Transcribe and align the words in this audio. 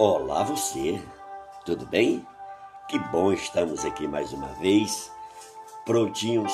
Olá 0.00 0.44
você, 0.44 1.02
tudo 1.64 1.84
bem? 1.84 2.24
Que 2.86 3.00
bom 3.10 3.32
estamos 3.32 3.84
aqui 3.84 4.06
mais 4.06 4.32
uma 4.32 4.46
vez, 4.46 5.10
prontinhos 5.84 6.52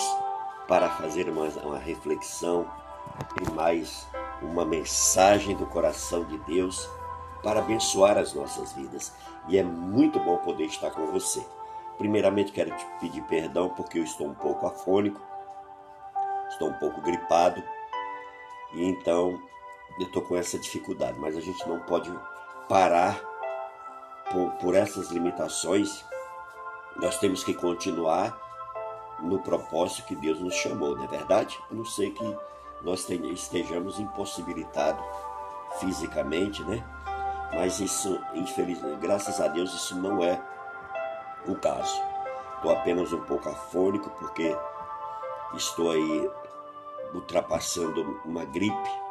para 0.67 0.89
fazer 0.89 1.29
uma, 1.29 1.47
uma 1.63 1.79
reflexão 1.79 2.67
e 3.39 3.51
mais 3.53 4.09
uma 4.41 4.65
mensagem 4.65 5.55
do 5.55 5.67
coração 5.67 6.25
de 6.25 6.39
Deus 6.39 6.89
para 7.43 7.61
abençoar 7.61 8.17
as 8.17 8.33
nossas 8.33 8.73
vidas. 8.73 9.13
E 9.47 9.59
é 9.59 9.63
muito 9.63 10.19
bom 10.19 10.39
poder 10.39 10.65
estar 10.65 10.91
com 10.93 11.09
você. 11.09 11.47
Primeiramente 11.99 12.51
quero 12.51 12.75
te 12.75 12.87
pedir 12.99 13.21
perdão 13.25 13.69
porque 13.69 13.99
eu 13.99 14.05
estou 14.05 14.27
um 14.27 14.35
pouco 14.35 14.67
afônico, 14.67 15.21
estou 16.49 16.71
um 16.71 16.79
pouco 16.79 17.03
gripado 17.03 17.63
e 18.73 18.87
então 18.87 19.39
eu 20.01 20.07
estou 20.07 20.23
com 20.23 20.35
essa 20.35 20.59
dificuldade, 20.59 21.19
mas 21.19 21.37
a 21.37 21.43
gente 21.43 21.69
não 21.69 21.81
pode 21.81 22.11
parar 22.71 23.34
por, 24.35 24.51
por 24.55 24.75
essas 24.75 25.11
limitações, 25.11 26.05
nós 26.97 27.19
temos 27.19 27.45
que 27.45 27.55
continuar 27.55 28.37
no 29.21 29.39
propósito 29.39 30.07
que 30.07 30.17
Deus 30.17 30.41
nos 30.41 30.55
chamou, 30.55 30.97
não 30.97 31.05
é 31.05 31.07
verdade? 31.07 31.57
A 31.71 31.75
não 31.75 31.85
ser 31.85 32.11
que 32.11 32.37
nós 32.83 33.09
estejamos 33.09 34.01
impossibilitados 34.01 35.05
fisicamente, 35.79 36.65
né? 36.65 36.85
Mas 37.55 37.79
isso, 37.79 38.21
infelizmente, 38.35 38.99
graças 38.99 39.41
a 39.41 39.47
Deus, 39.47 39.73
isso 39.73 39.97
não 39.97 40.23
é 40.23 40.43
o 41.47 41.55
caso. 41.55 42.03
Estou 42.57 42.73
apenas 42.73 43.13
um 43.13 43.21
pouco 43.21 43.49
afônico 43.49 44.11
porque 44.19 44.57
estou 45.55 45.93
aí 45.93 46.31
ultrapassando 47.15 48.21
uma 48.25 48.45
gripe 48.45 49.04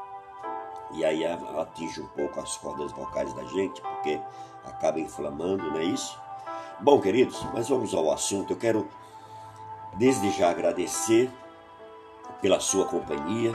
e 0.93 1.03
aí 1.03 1.25
atinge 1.25 2.01
um 2.01 2.07
pouco 2.07 2.39
as 2.39 2.57
cordas 2.57 2.91
vocais 2.91 3.33
da 3.33 3.43
gente, 3.45 3.81
porque 3.81 4.19
acaba 4.63 4.99
inflamando, 4.99 5.71
não 5.71 5.79
é 5.79 5.83
isso? 5.83 6.17
Bom, 6.79 6.99
queridos, 6.99 7.41
mas 7.53 7.69
vamos 7.69 7.93
ao 7.93 8.11
assunto. 8.11 8.53
Eu 8.53 8.57
quero 8.57 8.87
desde 9.95 10.29
já 10.31 10.49
agradecer 10.49 11.31
pela 12.41 12.59
sua 12.59 12.85
companhia. 12.85 13.53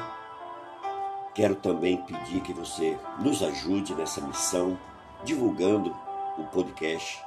Quero 1.34 1.55
também 1.55 1.98
pedir 2.03 2.41
que 2.41 2.53
você 2.53 2.98
nos 3.20 3.42
ajude 3.42 3.95
nessa 3.95 4.20
missão, 4.20 4.78
divulgando 5.23 5.95
o 6.36 6.45
podcast, 6.45 7.23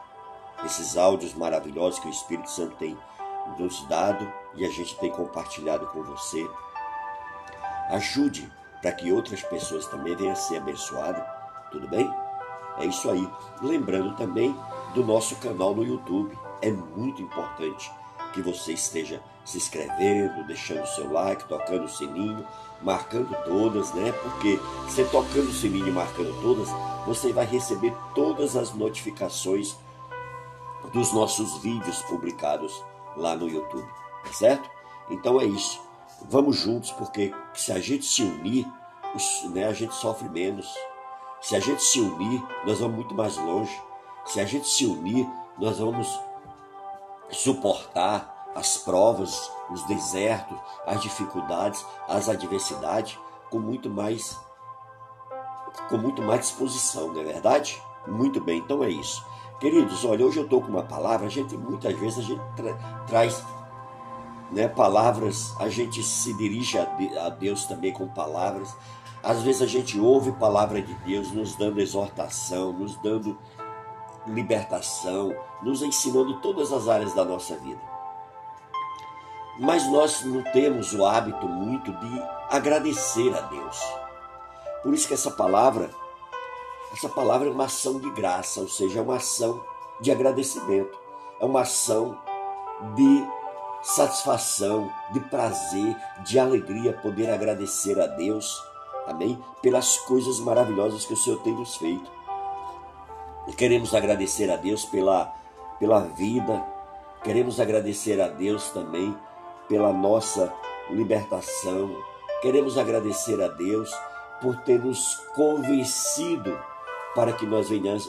esses 0.65 0.97
áudios 0.97 1.33
maravilhosos 1.33 1.99
que 1.99 2.07
o 2.07 2.11
Espírito 2.11 2.49
Santo 2.49 2.75
tem 2.75 2.97
nos 3.57 3.85
dado 3.87 4.31
e 4.55 4.65
a 4.65 4.69
gente 4.69 4.97
tem 4.97 5.11
compartilhado 5.11 5.87
com 5.87 6.03
você. 6.03 6.49
Ajude 7.89 8.51
para 8.81 8.91
que 8.91 9.11
outras 9.11 9.41
pessoas 9.43 9.85
também 9.85 10.15
venham 10.15 10.33
a 10.33 10.35
ser 10.35 10.57
abençoadas, 10.57 11.23
tudo 11.71 11.87
bem? 11.87 12.11
É 12.77 12.85
isso 12.85 13.09
aí. 13.09 13.29
Lembrando 13.61 14.15
também 14.15 14.55
do 14.93 15.03
nosso 15.03 15.35
canal 15.37 15.75
no 15.75 15.83
YouTube. 15.83 16.37
É 16.61 16.71
muito 16.71 17.21
importante 17.21 17.91
que 18.33 18.41
você 18.41 18.73
esteja 18.73 19.21
se 19.45 19.57
inscrevendo, 19.57 20.43
deixando 20.45 20.83
o 20.83 20.87
seu 20.87 21.11
like, 21.11 21.47
tocando 21.47 21.85
o 21.85 21.89
sininho, 21.89 22.45
marcando 22.81 23.35
todas, 23.43 23.93
né? 23.93 24.11
Porque 24.11 24.59
você 24.85 25.03
tocando 25.05 25.49
o 25.49 25.53
sininho 25.53 25.87
e 25.87 25.91
marcando 25.91 26.39
todas, 26.41 26.69
você 27.05 27.33
vai 27.33 27.45
receber 27.45 27.93
todas 28.15 28.55
as 28.55 28.73
notificações 28.73 29.75
dos 30.93 31.13
nossos 31.13 31.57
vídeos 31.57 32.01
publicados 32.03 32.83
lá 33.15 33.35
no 33.35 33.49
YouTube, 33.49 33.87
tá 34.23 34.33
certo? 34.33 34.69
Então 35.09 35.39
é 35.39 35.45
isso. 35.45 35.81
Vamos 36.29 36.57
juntos, 36.57 36.91
porque 36.91 37.33
se 37.53 37.71
a 37.71 37.79
gente 37.79 38.05
se 38.05 38.23
unir, 38.23 38.67
né, 39.49 39.65
a 39.65 39.73
gente 39.73 39.93
sofre 39.95 40.29
menos. 40.29 40.71
Se 41.41 41.55
a 41.55 41.59
gente 41.59 41.83
se 41.83 41.99
unir, 41.99 42.43
nós 42.65 42.79
vamos 42.79 42.95
muito 42.95 43.15
mais 43.15 43.35
longe. 43.37 43.81
Se 44.25 44.39
a 44.39 44.45
gente 44.45 44.67
se 44.67 44.85
unir, 44.85 45.27
nós 45.57 45.79
vamos 45.79 46.07
suportar 47.31 48.51
as 48.55 48.77
provas, 48.77 49.51
os 49.69 49.83
desertos, 49.85 50.57
as 50.85 51.01
dificuldades, 51.01 51.85
as 52.07 52.29
adversidades 52.29 53.17
com 53.49 53.59
muito 53.59 53.89
mais 53.89 54.37
com 55.89 55.97
muito 55.97 56.21
mais 56.21 56.41
disposição, 56.41 57.13
não 57.13 57.21
é 57.21 57.23
verdade? 57.23 57.81
Muito 58.05 58.41
bem, 58.41 58.59
então 58.59 58.83
é 58.83 58.89
isso. 58.89 59.25
Queridos, 59.59 60.03
olha, 60.03 60.25
hoje 60.25 60.37
eu 60.37 60.43
estou 60.43 60.61
com 60.61 60.67
uma 60.67 60.83
palavra, 60.83 61.27
a 61.27 61.29
gente 61.29 61.55
muitas 61.55 61.97
vezes 61.97 62.19
a 62.19 62.21
gente 62.21 62.41
tra 62.55 62.73
traz 63.07 63.43
né, 64.51 64.67
palavras, 64.67 65.55
a 65.59 65.69
gente 65.69 66.03
se 66.03 66.33
dirige 66.33 66.77
a, 66.77 66.83
de 66.85 67.17
a 67.17 67.29
Deus 67.29 67.65
também 67.65 67.93
com 67.93 68.07
palavras. 68.07 68.75
Às 69.23 69.41
vezes 69.43 69.61
a 69.61 69.67
gente 69.67 69.99
ouve 69.99 70.31
palavra 70.33 70.81
de 70.81 70.93
Deus 71.05 71.31
nos 71.31 71.55
dando 71.55 71.79
exortação, 71.79 72.73
nos 72.73 72.95
dando 72.97 73.37
libertação, 74.27 75.33
nos 75.63 75.81
ensinando 75.81 76.39
todas 76.41 76.71
as 76.71 76.87
áreas 76.87 77.13
da 77.13 77.23
nossa 77.23 77.55
vida. 77.57 77.81
Mas 79.59 79.89
nós 79.89 80.23
não 80.23 80.43
temos 80.51 80.93
o 80.93 81.05
hábito 81.05 81.47
muito 81.47 81.91
de 81.91 82.23
agradecer 82.49 83.33
a 83.35 83.41
Deus. 83.41 83.79
Por 84.83 84.93
isso 84.93 85.07
que 85.07 85.13
essa 85.13 85.31
palavra, 85.31 85.91
essa 86.91 87.07
palavra 87.07 87.47
é 87.47 87.51
uma 87.51 87.65
ação 87.65 87.99
de 87.99 88.09
graça, 88.09 88.59
ou 88.59 88.67
seja, 88.67 88.99
é 88.99 89.01
uma 89.01 89.17
ação 89.17 89.63
de 89.99 90.11
agradecimento, 90.11 90.97
é 91.39 91.45
uma 91.45 91.61
ação 91.61 92.17
de 92.95 93.23
satisfação, 93.81 94.91
de 95.11 95.19
prazer, 95.19 95.95
de 96.23 96.39
alegria 96.39 96.93
poder 96.93 97.31
agradecer 97.31 97.99
a 97.99 98.07
Deus, 98.07 98.63
amém? 99.07 99.39
Pelas 99.61 99.97
coisas 99.97 100.39
maravilhosas 100.39 101.05
que 101.05 101.13
o 101.13 101.17
Senhor 101.17 101.41
tem 101.41 101.53
nos 101.53 101.75
feito. 101.75 102.11
Queremos 103.57 103.93
agradecer 103.95 104.49
a 104.51 104.55
Deus 104.55 104.85
pela, 104.85 105.33
pela 105.79 105.99
vida, 105.99 106.63
queremos 107.23 107.59
agradecer 107.59 108.21
a 108.21 108.27
Deus 108.27 108.69
também 108.69 109.15
pela 109.67 109.91
nossa 109.91 110.53
libertação, 110.89 111.95
queremos 112.41 112.77
agradecer 112.77 113.41
a 113.41 113.47
Deus 113.47 113.91
por 114.41 114.57
ter 114.57 114.79
nos 114.79 115.15
convencido 115.35 116.57
para 117.15 117.33
que 117.33 117.45
nós 117.45 117.69
venhamos, 117.69 118.07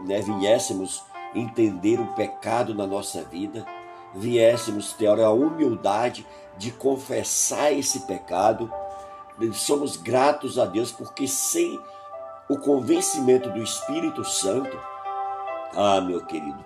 né, 0.00 0.20
viéssemos 0.20 1.04
entender 1.34 2.00
o 2.00 2.06
pecado 2.14 2.74
na 2.74 2.86
nossa 2.86 3.22
vida 3.22 3.66
viéssemos 4.16 4.92
ter 4.92 5.20
a 5.20 5.30
humildade 5.30 6.26
de 6.56 6.70
confessar 6.72 7.72
esse 7.72 8.00
pecado. 8.00 8.70
Somos 9.52 9.96
gratos 9.96 10.58
a 10.58 10.64
Deus 10.64 10.90
porque 10.90 11.28
sem 11.28 11.78
o 12.48 12.58
convencimento 12.58 13.50
do 13.50 13.62
Espírito 13.62 14.24
Santo, 14.24 14.78
ah, 15.74 16.00
meu 16.00 16.24
querido, 16.24 16.64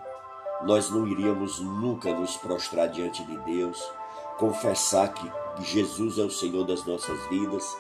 nós 0.63 0.91
não 0.91 1.07
iríamos 1.07 1.59
nunca 1.59 2.15
nos 2.15 2.37
prostrar 2.37 2.89
diante 2.89 3.25
de 3.25 3.37
Deus, 3.39 3.83
confessar 4.39 5.13
que 5.13 5.31
Jesus 5.63 6.19
é 6.19 6.23
o 6.23 6.31
Senhor 6.31 6.65
das 6.65 6.85
nossas 6.85 7.19
vidas 7.29 7.77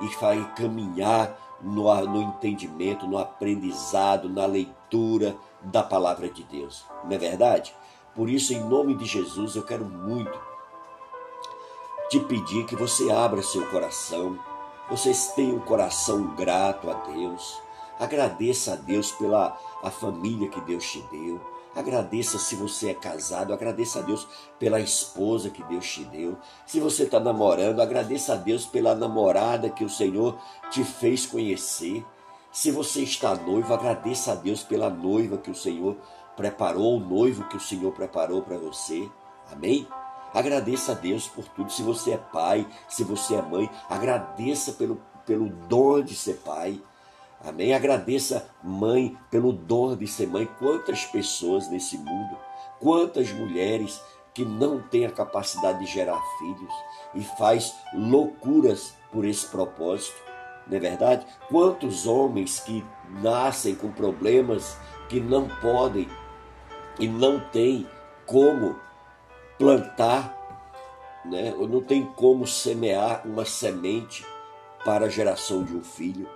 e 0.00 0.08
caminhar 0.54 1.36
no, 1.60 1.92
no 2.06 2.22
entendimento, 2.22 3.06
no 3.06 3.18
aprendizado, 3.18 4.28
na 4.28 4.46
leitura 4.46 5.36
da 5.60 5.82
palavra 5.82 6.28
de 6.28 6.44
Deus. 6.44 6.84
Não 7.04 7.12
é 7.12 7.18
verdade? 7.18 7.74
Por 8.18 8.28
isso, 8.28 8.52
em 8.52 8.58
nome 8.58 8.96
de 8.96 9.04
Jesus, 9.04 9.54
eu 9.54 9.62
quero 9.62 9.84
muito 9.84 10.36
te 12.10 12.18
pedir 12.18 12.66
que 12.66 12.74
você 12.74 13.08
abra 13.12 13.44
seu 13.44 13.64
coração, 13.70 14.36
vocês 14.90 15.28
tenham 15.36 15.58
um 15.58 15.60
coração 15.60 16.34
grato 16.34 16.90
a 16.90 16.94
Deus, 16.94 17.62
agradeça 17.96 18.72
a 18.72 18.74
Deus 18.74 19.12
pela 19.12 19.56
a 19.84 19.88
família 19.88 20.48
que 20.48 20.60
Deus 20.62 20.84
te 20.90 21.00
deu, 21.12 21.40
agradeça 21.76 22.40
se 22.40 22.56
você 22.56 22.90
é 22.90 22.94
casado, 22.94 23.52
agradeça 23.52 24.00
a 24.00 24.02
Deus 24.02 24.26
pela 24.58 24.80
esposa 24.80 25.48
que 25.48 25.62
Deus 25.62 25.86
te 25.86 26.02
deu, 26.02 26.36
se 26.66 26.80
você 26.80 27.04
está 27.04 27.20
namorando, 27.20 27.80
agradeça 27.80 28.32
a 28.32 28.36
Deus 28.36 28.66
pela 28.66 28.96
namorada 28.96 29.70
que 29.70 29.84
o 29.84 29.88
Senhor 29.88 30.36
te 30.72 30.82
fez 30.82 31.24
conhecer, 31.24 32.04
se 32.50 32.72
você 32.72 33.02
está 33.02 33.36
noivo, 33.36 33.72
agradeça 33.72 34.32
a 34.32 34.34
Deus 34.34 34.64
pela 34.64 34.90
noiva 34.90 35.38
que 35.38 35.52
o 35.52 35.54
Senhor 35.54 35.96
preparou, 36.38 36.96
o 36.96 37.00
noivo 37.00 37.48
que 37.48 37.56
o 37.56 37.60
Senhor 37.60 37.92
preparou 37.92 38.42
para 38.42 38.56
você. 38.56 39.10
Amém? 39.50 39.88
Agradeça 40.32 40.92
a 40.92 40.94
Deus 40.94 41.26
por 41.26 41.44
tudo. 41.48 41.72
Se 41.72 41.82
você 41.82 42.12
é 42.12 42.16
pai, 42.16 42.64
se 42.88 43.02
você 43.02 43.34
é 43.34 43.42
mãe, 43.42 43.68
agradeça 43.90 44.72
pelo, 44.72 45.02
pelo 45.26 45.48
dom 45.48 46.00
de 46.00 46.14
ser 46.14 46.34
pai. 46.36 46.80
Amém? 47.44 47.74
Agradeça, 47.74 48.48
mãe, 48.62 49.18
pelo 49.28 49.52
dom 49.52 49.96
de 49.96 50.06
ser 50.06 50.28
mãe. 50.28 50.48
Quantas 50.60 51.04
pessoas 51.06 51.68
nesse 51.68 51.98
mundo, 51.98 52.36
quantas 52.78 53.32
mulheres 53.32 54.00
que 54.32 54.44
não 54.44 54.80
têm 54.80 55.06
a 55.06 55.10
capacidade 55.10 55.80
de 55.80 55.86
gerar 55.86 56.22
filhos 56.38 56.72
e 57.16 57.24
faz 57.36 57.74
loucuras 57.92 58.94
por 59.10 59.24
esse 59.24 59.44
propósito. 59.46 60.14
Não 60.68 60.76
é 60.76 60.80
verdade? 60.80 61.26
Quantos 61.48 62.06
homens 62.06 62.60
que 62.60 62.84
nascem 63.20 63.74
com 63.74 63.90
problemas 63.90 64.76
que 65.08 65.18
não 65.18 65.48
podem 65.60 66.06
e 66.98 67.06
não 67.06 67.40
tem 67.40 67.86
como 68.26 68.76
plantar, 69.58 70.34
né? 71.24 71.54
ou 71.56 71.68
não 71.68 71.82
tem 71.82 72.04
como 72.04 72.46
semear 72.46 73.22
uma 73.26 73.44
semente 73.44 74.24
para 74.84 75.06
a 75.06 75.08
geração 75.08 75.64
de 75.64 75.76
um 75.76 75.82
filho. 75.82 76.28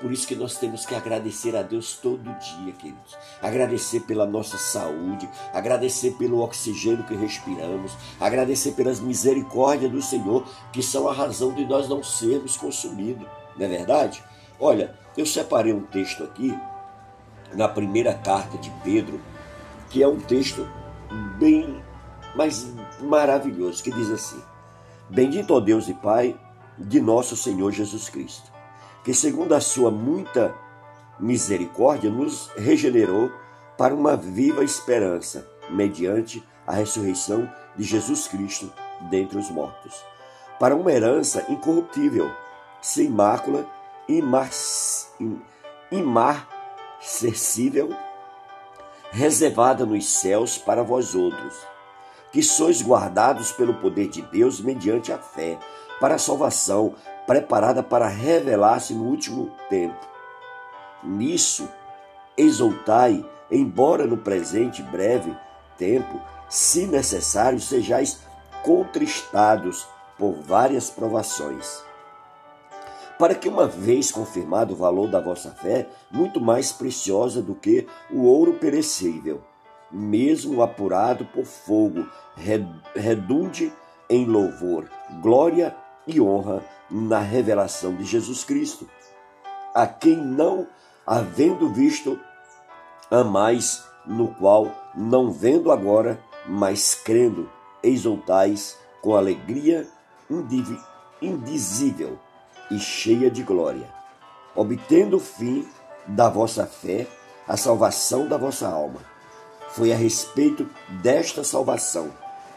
Por 0.00 0.10
isso 0.10 0.26
que 0.26 0.34
nós 0.34 0.56
temos 0.56 0.84
que 0.84 0.94
agradecer 0.94 1.54
a 1.56 1.62
Deus 1.62 1.96
todo 1.96 2.22
dia, 2.22 2.72
queridos. 2.72 3.16
Agradecer 3.40 4.00
pela 4.00 4.26
nossa 4.26 4.58
saúde, 4.58 5.28
agradecer 5.52 6.12
pelo 6.18 6.40
oxigênio 6.40 7.04
que 7.04 7.14
respiramos, 7.14 7.92
agradecer 8.20 8.72
pelas 8.72 8.98
misericórdias 8.98 9.90
do 9.90 10.02
Senhor, 10.02 10.44
que 10.72 10.82
são 10.82 11.08
a 11.08 11.12
razão 11.12 11.52
de 11.54 11.64
nós 11.64 11.88
não 11.88 12.02
sermos 12.02 12.56
consumidos. 12.56 13.26
Não 13.56 13.66
é 13.66 13.68
verdade? 13.68 14.22
Olha, 14.58 14.94
eu 15.16 15.24
separei 15.24 15.72
um 15.72 15.82
texto 15.82 16.24
aqui 16.24 16.58
na 17.52 17.68
primeira 17.68 18.14
carta 18.14 18.58
de 18.58 18.70
Pedro, 18.82 19.20
que 19.94 20.02
é 20.02 20.08
um 20.08 20.18
texto 20.18 20.68
bem 21.38 21.80
mas 22.34 22.68
maravilhoso, 23.00 23.80
que 23.80 23.92
diz 23.92 24.10
assim: 24.10 24.42
Bendito 25.08 25.54
ó 25.54 25.60
Deus 25.60 25.88
e 25.88 25.94
Pai 25.94 26.36
de 26.76 27.00
nosso 27.00 27.36
Senhor 27.36 27.70
Jesus 27.70 28.08
Cristo, 28.08 28.50
que 29.04 29.14
segundo 29.14 29.54
a 29.54 29.60
sua 29.60 29.92
muita 29.92 30.52
misericórdia 31.20 32.10
nos 32.10 32.50
regenerou 32.56 33.30
para 33.78 33.94
uma 33.94 34.16
viva 34.16 34.64
esperança, 34.64 35.48
mediante 35.70 36.42
a 36.66 36.72
ressurreição 36.72 37.48
de 37.76 37.84
Jesus 37.84 38.26
Cristo 38.26 38.72
dentre 39.08 39.38
os 39.38 39.48
mortos, 39.48 39.94
para 40.58 40.74
uma 40.74 40.90
herança 40.90 41.46
incorruptível, 41.48 42.28
sem 42.82 43.08
mácula, 43.08 43.64
imarcessível, 45.92 47.94
reservada 49.14 49.86
nos 49.86 50.06
céus 50.06 50.58
para 50.58 50.82
vós 50.82 51.14
outros 51.14 51.54
que 52.32 52.42
sois 52.42 52.82
guardados 52.82 53.52
pelo 53.52 53.74
poder 53.74 54.08
de 54.08 54.20
Deus 54.20 54.60
mediante 54.60 55.12
a 55.12 55.18
fé, 55.18 55.56
para 56.00 56.16
a 56.16 56.18
salvação 56.18 56.96
preparada 57.28 57.80
para 57.80 58.08
revelar-se 58.08 58.92
no 58.92 59.04
último 59.04 59.52
tempo. 59.70 60.04
Nisso, 61.00 61.68
exultai, 62.36 63.24
embora 63.48 64.04
no 64.04 64.16
presente 64.16 64.82
breve 64.82 65.32
tempo, 65.78 66.20
se 66.48 66.88
necessário, 66.88 67.60
sejais 67.60 68.18
contristados 68.64 69.86
por 70.18 70.32
várias 70.32 70.90
provações. 70.90 71.84
Para 73.24 73.34
que, 73.34 73.48
uma 73.48 73.66
vez 73.66 74.12
confirmado 74.12 74.74
o 74.74 74.76
valor 74.76 75.08
da 75.08 75.18
vossa 75.18 75.50
fé, 75.50 75.88
muito 76.10 76.42
mais 76.42 76.72
preciosa 76.72 77.40
do 77.40 77.54
que 77.54 77.86
o 78.10 78.24
ouro 78.24 78.58
perecível, 78.58 79.40
mesmo 79.90 80.60
apurado 80.62 81.24
por 81.24 81.46
fogo, 81.46 82.06
redunde 82.94 83.72
em 84.10 84.26
louvor, 84.26 84.90
glória 85.22 85.74
e 86.06 86.20
honra 86.20 86.62
na 86.90 87.18
revelação 87.18 87.94
de 87.94 88.04
Jesus 88.04 88.44
Cristo, 88.44 88.86
a 89.74 89.86
quem 89.86 90.18
não 90.18 90.66
havendo 91.06 91.70
visto, 91.70 92.20
amais, 93.10 93.82
no 94.04 94.34
qual, 94.34 94.70
não 94.94 95.32
vendo 95.32 95.72
agora, 95.72 96.20
mas 96.46 96.94
crendo, 96.94 97.50
exultais 97.82 98.76
com 99.00 99.16
alegria 99.16 99.88
indizível 101.22 102.18
e 102.74 102.80
cheia 102.80 103.30
de 103.30 103.42
glória, 103.42 103.88
obtendo 104.54 105.16
o 105.18 105.20
fim 105.20 105.66
da 106.06 106.28
vossa 106.28 106.66
fé, 106.66 107.06
a 107.46 107.56
salvação 107.56 108.26
da 108.26 108.36
vossa 108.36 108.68
alma. 108.68 109.00
Foi 109.70 109.92
a 109.92 109.96
respeito 109.96 110.68
desta 111.02 111.44
salvação 111.44 112.10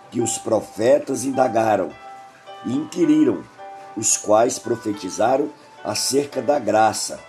que 0.09 0.19
os 0.19 0.37
profetas 0.37 1.23
indagaram 1.23 1.91
e 2.65 2.73
inquiriram, 2.73 3.43
os 3.95 4.17
quais 4.17 4.57
profetizaram 4.57 5.49
acerca 5.83 6.41
da 6.41 6.57
graça 6.57 7.19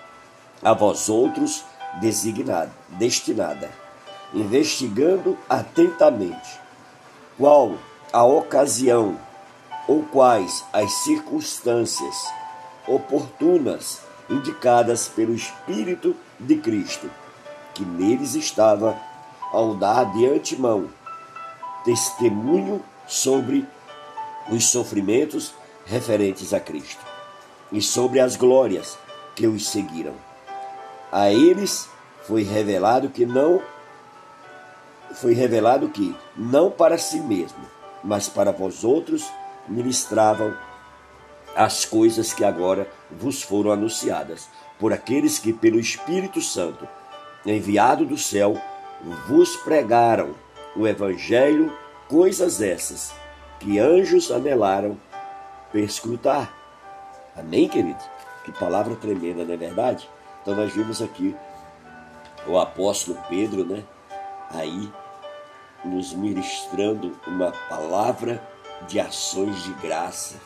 a 0.62 0.72
vós 0.72 1.08
outros 1.08 1.64
designada, 2.00 2.72
destinada, 2.90 3.70
investigando 4.32 5.36
atentamente 5.48 6.58
qual 7.36 7.74
a 8.12 8.24
ocasião 8.24 9.18
ou 9.86 10.02
quais 10.04 10.64
as 10.72 10.92
circunstâncias 11.04 12.37
oportunas 12.88 14.00
indicadas 14.28 15.08
pelo 15.08 15.34
Espírito 15.34 16.16
de 16.38 16.56
Cristo, 16.56 17.10
que 17.74 17.84
neles 17.84 18.34
estava 18.34 18.98
ao 19.52 19.74
dar 19.74 20.12
de 20.12 20.26
antemão 20.26 20.88
testemunho 21.84 22.82
sobre 23.06 23.66
os 24.50 24.68
sofrimentos 24.70 25.54
referentes 25.86 26.52
a 26.52 26.60
Cristo 26.60 27.00
e 27.72 27.80
sobre 27.80 28.20
as 28.20 28.36
glórias 28.36 28.98
que 29.34 29.46
os 29.46 29.68
seguiram. 29.68 30.14
A 31.10 31.30
eles 31.30 31.88
foi 32.26 32.42
revelado 32.42 33.08
que 33.08 33.24
não 33.24 33.62
foi 35.14 35.32
revelado 35.32 35.88
que 35.88 36.14
não 36.36 36.70
para 36.70 36.98
si 36.98 37.18
mesmo, 37.18 37.64
mas 38.04 38.28
para 38.28 38.52
vós 38.52 38.84
outros 38.84 39.26
ministravam 39.66 40.54
as 41.58 41.84
coisas 41.84 42.32
que 42.32 42.44
agora 42.44 42.88
vos 43.10 43.42
foram 43.42 43.72
anunciadas 43.72 44.48
por 44.78 44.92
aqueles 44.92 45.40
que 45.40 45.52
pelo 45.52 45.80
Espírito 45.80 46.40
Santo 46.40 46.86
enviado 47.44 48.06
do 48.06 48.16
céu 48.16 48.56
vos 49.26 49.56
pregaram 49.56 50.36
o 50.76 50.86
Evangelho, 50.86 51.76
coisas 52.06 52.62
essas 52.62 53.12
que 53.58 53.80
anjos 53.80 54.30
anelaram 54.30 55.00
perscrutar. 55.72 56.54
Amém, 57.36 57.68
querido? 57.68 57.98
Que 58.44 58.52
palavra 58.52 58.94
tremenda, 58.94 59.44
não 59.44 59.54
é 59.54 59.56
verdade? 59.56 60.08
Então 60.40 60.54
nós 60.54 60.72
vimos 60.72 61.02
aqui 61.02 61.34
o 62.46 62.56
apóstolo 62.56 63.18
Pedro, 63.28 63.64
né? 63.64 63.82
Aí 64.50 64.88
nos 65.84 66.12
ministrando 66.12 67.18
uma 67.26 67.50
palavra 67.68 68.40
de 68.86 69.00
ações 69.00 69.60
de 69.64 69.72
graça 69.74 70.36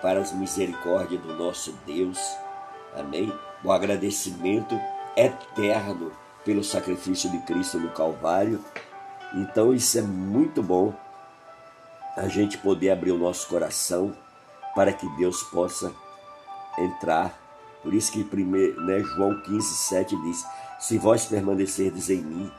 para 0.00 0.20
as 0.20 0.32
misericórdias 0.32 1.20
do 1.20 1.34
nosso 1.34 1.72
Deus. 1.86 2.18
Amém? 2.94 3.32
O 3.64 3.72
agradecimento 3.72 4.78
eterno 5.16 6.12
pelo 6.44 6.62
sacrifício 6.62 7.30
de 7.30 7.38
Cristo 7.40 7.78
no 7.78 7.90
Calvário. 7.90 8.64
Então 9.34 9.74
isso 9.74 9.98
é 9.98 10.02
muito 10.02 10.62
bom 10.62 10.94
a 12.16 12.28
gente 12.28 12.58
poder 12.58 12.90
abrir 12.90 13.12
o 13.12 13.18
nosso 13.18 13.48
coração 13.48 14.16
para 14.74 14.92
que 14.92 15.08
Deus 15.16 15.42
possa 15.44 15.92
entrar. 16.78 17.38
Por 17.82 17.94
isso 17.94 18.12
que 18.12 18.24
primeiro, 18.24 18.80
né, 18.80 19.00
João 19.00 19.40
15, 19.42 19.74
7 19.74 20.16
diz: 20.22 20.44
Se 20.80 20.98
vós 20.98 21.26
permanecerdes 21.26 22.10
em 22.10 22.22
mim 22.22 22.50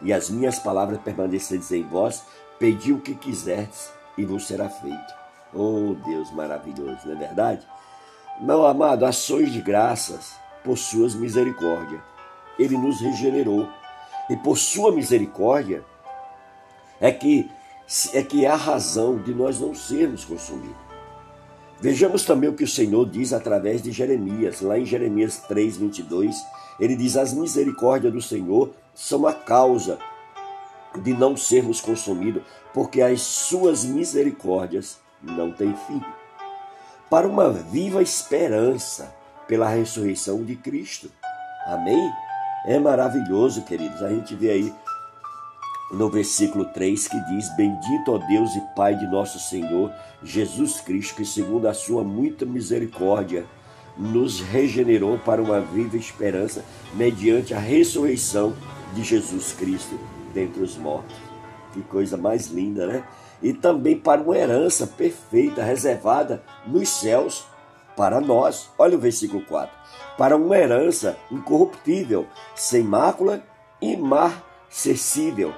e 0.00 0.12
as 0.12 0.30
minhas 0.30 0.58
palavras 0.58 1.00
permanecerdes 1.00 1.70
em 1.72 1.82
vós, 1.82 2.22
pedi 2.58 2.92
o 2.92 3.00
que 3.00 3.14
quiserdes 3.14 3.90
e 4.16 4.24
vos 4.24 4.46
será 4.46 4.68
feito. 4.68 5.21
Oh 5.54 5.94
Deus 6.04 6.30
maravilhoso, 6.32 7.00
não 7.04 7.12
é 7.12 7.16
verdade? 7.16 7.66
Meu 8.40 8.66
amado, 8.66 9.04
ações 9.04 9.52
de 9.52 9.60
graças 9.60 10.34
por 10.64 10.78
suas 10.78 11.14
misericórdias 11.14 12.00
ele 12.58 12.76
nos 12.76 13.00
regenerou. 13.00 13.68
E 14.30 14.36
por 14.36 14.56
sua 14.56 14.92
misericórdia 14.92 15.84
é 17.00 17.10
que 17.10 17.50
é 18.14 18.22
que 18.22 18.44
é 18.44 18.48
a 18.48 18.56
razão 18.56 19.18
de 19.18 19.34
nós 19.34 19.60
não 19.60 19.74
sermos 19.74 20.24
consumidos. 20.24 20.76
Vejamos 21.80 22.24
também 22.24 22.48
o 22.48 22.54
que 22.54 22.64
o 22.64 22.68
Senhor 22.68 23.04
diz 23.10 23.32
através 23.32 23.82
de 23.82 23.90
Jeremias, 23.90 24.60
lá 24.60 24.78
em 24.78 24.86
Jeremias 24.86 25.38
3, 25.48 25.78
22, 25.78 26.36
ele 26.78 26.94
diz: 26.94 27.16
As 27.16 27.34
misericórdias 27.34 28.12
do 28.12 28.22
Senhor 28.22 28.72
são 28.94 29.26
a 29.26 29.34
causa 29.34 29.98
de 31.02 31.12
não 31.12 31.36
sermos 31.36 31.80
consumidos, 31.80 32.42
porque 32.72 33.02
as 33.02 33.20
suas 33.20 33.84
misericórdias 33.84 35.00
não 35.22 35.52
têm 35.52 35.74
fim. 35.86 36.02
Para 37.08 37.28
uma 37.28 37.50
viva 37.50 38.02
esperança 38.02 39.14
pela 39.46 39.68
ressurreição 39.68 40.42
de 40.44 40.56
Cristo. 40.56 41.10
Amém? 41.66 42.10
É 42.64 42.78
maravilhoso, 42.78 43.62
queridos. 43.62 44.02
A 44.02 44.08
gente 44.08 44.34
vê 44.34 44.50
aí 44.50 44.74
no 45.92 46.08
versículo 46.08 46.64
3 46.66 47.08
que 47.08 47.20
diz: 47.26 47.54
Bendito 47.56 48.12
ó 48.12 48.18
Deus 48.18 48.54
e 48.56 48.60
Pai 48.74 48.94
de 48.96 49.06
nosso 49.06 49.38
Senhor 49.38 49.92
Jesus 50.22 50.80
Cristo, 50.80 51.16
que 51.16 51.24
segundo 51.24 51.68
a 51.68 51.74
sua 51.74 52.02
muita 52.02 52.46
misericórdia 52.46 53.44
nos 53.96 54.40
regenerou 54.40 55.18
para 55.18 55.42
uma 55.42 55.60
viva 55.60 55.96
esperança 55.96 56.64
mediante 56.94 57.52
a 57.52 57.58
ressurreição 57.58 58.54
de 58.94 59.02
Jesus 59.04 59.52
Cristo 59.52 59.98
dentre 60.32 60.62
os 60.62 60.76
mortos. 60.76 61.16
Que 61.72 61.82
coisa 61.82 62.16
mais 62.16 62.48
linda, 62.48 62.86
né? 62.86 63.04
E 63.42 63.52
também 63.52 63.98
para 63.98 64.20
uma 64.20 64.36
herança 64.36 64.86
perfeita 64.86 65.62
reservada 65.62 66.42
nos 66.66 66.88
céus 66.88 67.44
para 67.96 68.20
nós. 68.20 68.70
Olha 68.78 68.96
o 68.96 69.00
versículo 69.00 69.44
4 69.44 69.82
para 70.16 70.36
uma 70.36 70.56
herança 70.56 71.16
incorruptível, 71.30 72.26
sem 72.54 72.82
mácula 72.82 73.42
e 73.80 73.96
marcessível, 73.96 75.54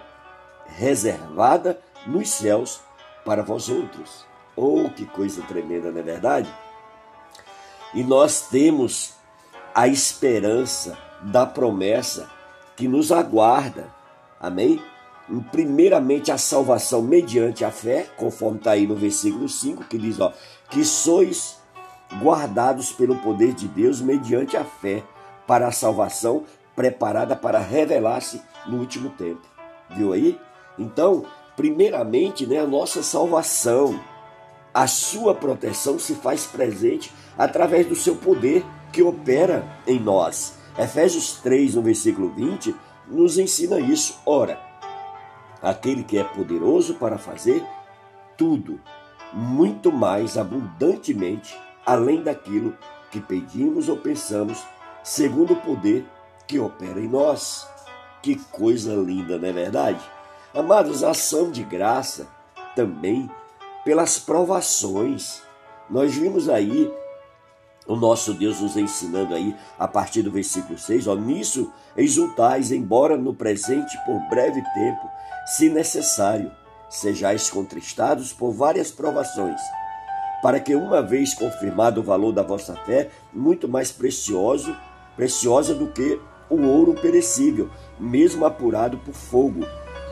reservada 0.66 1.78
nos 2.06 2.30
céus 2.30 2.80
para 3.24 3.42
vós 3.42 3.68
outros. 3.68 4.24
Oh, 4.56 4.88
que 4.88 5.04
coisa 5.06 5.42
tremenda, 5.42 5.90
não 5.90 5.98
é 6.00 6.02
verdade? 6.02 6.54
E 7.92 8.02
nós 8.02 8.48
temos 8.48 9.14
a 9.74 9.88
esperança 9.88 10.96
da 11.22 11.44
promessa 11.44 12.30
que 12.76 12.86
nos 12.86 13.10
aguarda. 13.10 13.92
Amém? 14.40 14.80
Primeiramente 15.50 16.30
a 16.30 16.38
salvação 16.38 17.00
mediante 17.02 17.64
a 17.64 17.70
fé, 17.70 18.06
conforme 18.16 18.58
está 18.58 18.72
aí 18.72 18.86
no 18.86 18.94
versículo 18.94 19.48
5, 19.48 19.84
que 19.84 19.96
diz, 19.96 20.20
ó, 20.20 20.32
que 20.70 20.84
sois 20.84 21.58
guardados 22.22 22.92
pelo 22.92 23.16
poder 23.16 23.54
de 23.54 23.66
Deus 23.66 24.00
mediante 24.00 24.56
a 24.56 24.64
fé 24.64 25.02
para 25.46 25.66
a 25.66 25.72
salvação 25.72 26.44
preparada 26.76 27.34
para 27.34 27.58
revelar-se 27.58 28.42
no 28.66 28.78
último 28.78 29.10
tempo. 29.10 29.42
Viu 29.90 30.12
aí? 30.12 30.38
Então, 30.78 31.24
primeiramente, 31.56 32.46
né, 32.46 32.58
a 32.58 32.66
nossa 32.66 33.02
salvação, 33.02 33.98
a 34.72 34.86
sua 34.86 35.34
proteção 35.34 35.98
se 35.98 36.14
faz 36.14 36.46
presente 36.46 37.12
através 37.38 37.86
do 37.86 37.94
seu 37.94 38.16
poder 38.16 38.64
que 38.92 39.02
opera 39.02 39.64
em 39.86 39.98
nós. 39.98 40.54
Efésios 40.78 41.38
3, 41.42 41.76
no 41.76 41.82
versículo 41.82 42.30
20, 42.30 42.74
nos 43.06 43.38
ensina 43.38 43.78
isso. 43.78 44.18
Ora, 44.26 44.58
aquele 45.64 46.04
que 46.04 46.18
é 46.18 46.22
poderoso 46.22 46.94
para 46.94 47.16
fazer 47.16 47.64
tudo, 48.36 48.78
muito 49.32 49.90
mais 49.90 50.36
abundantemente, 50.36 51.58
além 51.86 52.22
daquilo 52.22 52.76
que 53.10 53.20
pedimos 53.20 53.88
ou 53.88 53.96
pensamos, 53.96 54.62
segundo 55.02 55.54
o 55.54 55.60
poder 55.60 56.04
que 56.46 56.58
opera 56.58 57.00
em 57.00 57.08
nós. 57.08 57.66
Que 58.22 58.36
coisa 58.36 58.94
linda, 58.94 59.38
não 59.38 59.48
é 59.48 59.52
verdade? 59.52 60.00
Amados, 60.54 61.02
ação 61.02 61.50
de 61.50 61.62
graça 61.62 62.28
também 62.76 63.30
pelas 63.84 64.18
provações. 64.18 65.42
Nós 65.88 66.14
vimos 66.14 66.48
aí 66.48 66.92
o 67.86 67.96
nosso 67.96 68.32
Deus 68.32 68.60
nos 68.60 68.76
ensinando 68.76 69.34
aí 69.34 69.54
a 69.78 69.86
partir 69.86 70.22
do 70.22 70.30
versículo 70.30 70.78
6, 70.78 71.06
ó, 71.06 71.14
nisso 71.14 71.72
exultais, 71.96 72.72
embora 72.72 73.16
no 73.16 73.34
presente 73.34 73.96
por 74.04 74.18
breve 74.28 74.62
tempo, 74.74 75.08
se 75.46 75.68
necessário, 75.68 76.50
sejais 76.88 77.50
contristados 77.50 78.32
por 78.32 78.52
várias 78.52 78.90
provações, 78.90 79.60
para 80.42 80.60
que 80.60 80.74
uma 80.74 81.02
vez 81.02 81.34
confirmado 81.34 82.00
o 82.00 82.04
valor 82.04 82.32
da 82.32 82.42
vossa 82.42 82.74
fé, 82.84 83.10
muito 83.32 83.68
mais 83.68 83.90
precioso, 83.90 84.74
preciosa 85.16 85.74
do 85.74 85.88
que 85.88 86.20
o 86.48 86.62
ouro 86.62 86.94
perecível, 86.94 87.70
mesmo 87.98 88.44
apurado 88.44 88.98
por 88.98 89.14
fogo, 89.14 89.60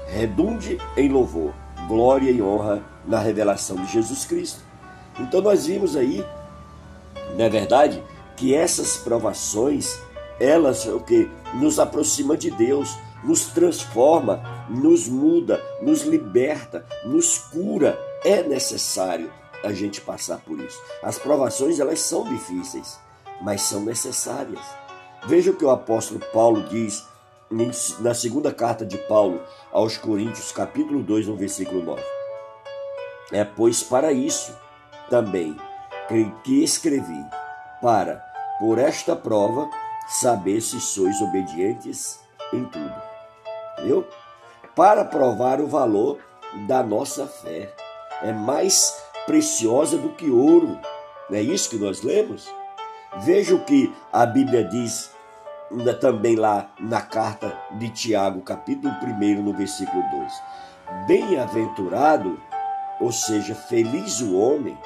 redunde 0.09 0.79
em 0.97 1.09
louvor, 1.09 1.53
glória 1.89 2.31
e 2.31 2.43
honra 2.43 2.83
na 3.07 3.19
revelação 3.19 3.77
de 3.77 3.93
Jesus 3.93 4.25
Cristo. 4.25 4.61
Então 5.19 5.41
nós 5.41 5.67
vimos 5.67 5.97
aí 5.97 6.25
não 7.37 7.45
é 7.45 7.49
verdade? 7.49 8.03
Que 8.37 8.55
essas 8.55 8.97
provações, 8.97 9.99
elas 10.41 10.87
o 10.87 11.01
que 11.01 11.31
nos 11.55 11.79
aproxima 11.79 12.37
de 12.37 12.51
Deus, 12.51 12.97
nos 13.23 13.47
transforma, 13.47 14.43
nos 14.69 15.09
muda, 15.09 15.63
nos 15.81 16.03
liberta, 16.03 16.85
nos 17.05 17.39
cura. 17.39 17.99
É 18.25 18.43
necessário 18.43 19.33
a 19.63 19.73
gente 19.73 20.01
passar 20.01 20.39
por 20.39 20.59
isso. 20.59 20.81
As 21.03 21.19
provações 21.19 21.79
elas 21.79 22.01
são 22.01 22.25
difíceis, 22.25 22.99
mas 23.41 23.63
são 23.63 23.81
necessárias. 23.81 24.61
Veja 25.27 25.53
o 25.53 25.57
que 25.57 25.65
o 25.65 25.71
apóstolo 25.71 26.21
Paulo 26.33 26.63
diz 26.69 27.07
na 28.01 28.15
segunda 28.15 28.53
carta 28.53 28.85
de 28.85 28.97
Paulo 28.97 29.41
aos 29.71 29.97
Coríntios, 29.97 30.51
capítulo 30.53 31.03
2, 31.03 31.29
no 31.29 31.37
versículo 31.37 31.83
9. 31.83 32.03
É 33.31 33.45
pois 33.45 33.83
para 33.83 34.13
isso 34.13 34.57
também 35.09 35.57
que 36.43 36.63
escrevi, 36.63 37.25
para, 37.81 38.25
por 38.59 38.79
esta 38.79 39.17
prova, 39.17 39.69
saber 40.09 40.61
se 40.61 40.81
sois 40.81 41.21
obedientes 41.21 42.21
em 42.53 42.65
tudo. 42.65 42.95
Viu? 43.83 44.05
Para 44.75 45.05
provar 45.05 45.61
o 45.61 45.67
valor 45.67 46.19
da 46.67 46.83
nossa 46.83 47.27
fé. 47.27 47.75
É 48.23 48.33
mais 48.33 48.95
preciosa 49.27 49.97
do 49.97 50.11
que 50.11 50.31
ouro. 50.31 50.79
Não 51.29 51.39
é 51.39 51.43
isso 51.43 51.71
que 51.71 51.77
nós 51.77 52.03
lemos? 52.03 52.49
Veja 53.21 53.55
o 53.55 53.65
que 53.65 53.93
a 54.13 54.25
Bíblia 54.25 54.65
diz 54.65 55.11
também 56.01 56.37
lá 56.37 56.71
na 56.79 57.01
carta 57.01 57.57
de 57.73 57.89
Tiago, 57.91 58.43
capítulo 58.43 58.93
1, 59.03 59.43
no 59.43 59.53
versículo 59.55 60.03
2. 60.11 60.33
Bem-aventurado, 61.07 62.41
ou 63.01 63.11
seja, 63.11 63.55
feliz 63.55 64.21
o 64.21 64.37
homem 64.37 64.77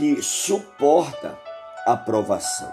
que 0.00 0.22
suporta 0.22 1.38
a 1.86 1.92
aprovação. 1.92 2.72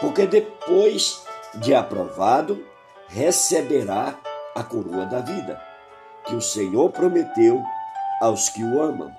Porque 0.00 0.24
depois 0.24 1.20
de 1.56 1.74
aprovado, 1.74 2.64
receberá 3.08 4.14
a 4.54 4.62
coroa 4.62 5.04
da 5.04 5.18
vida, 5.18 5.60
que 6.24 6.36
o 6.36 6.40
Senhor 6.40 6.90
prometeu 6.92 7.60
aos 8.20 8.48
que 8.50 8.62
o 8.62 8.80
amam. 8.80 9.12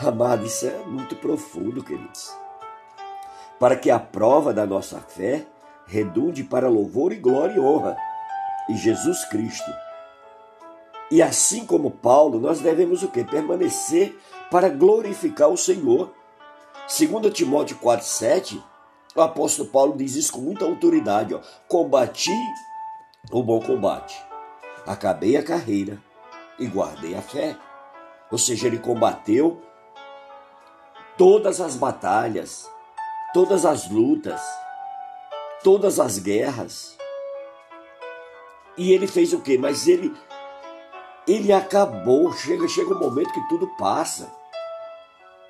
Amado, 0.00 0.44
isso 0.44 0.66
é 0.66 0.76
muito 0.84 1.14
profundo, 1.14 1.84
queridos. 1.84 2.36
Para 3.60 3.76
que 3.76 3.88
a 3.88 4.00
prova 4.00 4.52
da 4.52 4.66
nossa 4.66 4.98
fé 4.98 5.46
redunde 5.86 6.42
para 6.42 6.68
louvor 6.68 7.12
e 7.12 7.16
glória 7.16 7.54
e 7.54 7.60
honra 7.60 7.96
em 8.68 8.76
Jesus 8.76 9.24
Cristo. 9.26 9.72
E 11.08 11.22
assim 11.22 11.64
como 11.64 11.88
Paulo, 11.88 12.40
nós 12.40 12.58
devemos 12.58 13.04
o 13.04 13.08
que? 13.08 13.22
Permanecer 13.22 14.18
para 14.50 14.68
glorificar 14.68 15.48
o 15.48 15.56
Senhor. 15.56 16.15
Segundo 16.86 17.30
Timóteo 17.30 17.76
4,7, 17.78 18.62
o 19.14 19.20
apóstolo 19.20 19.68
Paulo 19.68 19.96
diz 19.96 20.14
isso 20.14 20.32
com 20.32 20.40
muita 20.40 20.64
autoridade. 20.64 21.34
Ó, 21.34 21.40
Combati 21.68 22.30
o 23.32 23.42
bom 23.42 23.60
combate, 23.60 24.16
acabei 24.86 25.36
a 25.36 25.42
carreira 25.42 26.00
e 26.58 26.66
guardei 26.66 27.16
a 27.16 27.22
fé. 27.22 27.56
Ou 28.30 28.38
seja, 28.38 28.68
ele 28.68 28.78
combateu 28.78 29.60
todas 31.16 31.60
as 31.60 31.76
batalhas, 31.76 32.70
todas 33.34 33.64
as 33.64 33.90
lutas, 33.90 34.40
todas 35.64 35.98
as 35.98 36.18
guerras. 36.18 36.96
E 38.76 38.92
ele 38.92 39.08
fez 39.08 39.32
o 39.32 39.40
quê? 39.40 39.58
Mas 39.58 39.88
ele 39.88 40.14
ele 41.26 41.52
acabou. 41.52 42.32
Chega, 42.32 42.68
chega 42.68 42.94
um 42.94 42.98
momento 43.00 43.32
que 43.32 43.48
tudo 43.48 43.66
passa. 43.76 44.30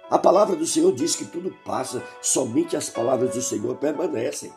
A 0.09 0.19
palavra 0.19 0.55
do 0.55 0.65
Senhor 0.65 0.93
diz 0.93 1.17
que 1.17 1.25
tudo 1.25 1.51
passa, 1.65 2.01
somente 2.23 2.77
as 2.77 2.89
palavras 2.89 3.35
do 3.35 3.43
Senhor 3.43 3.75
permanecem. 3.77 4.53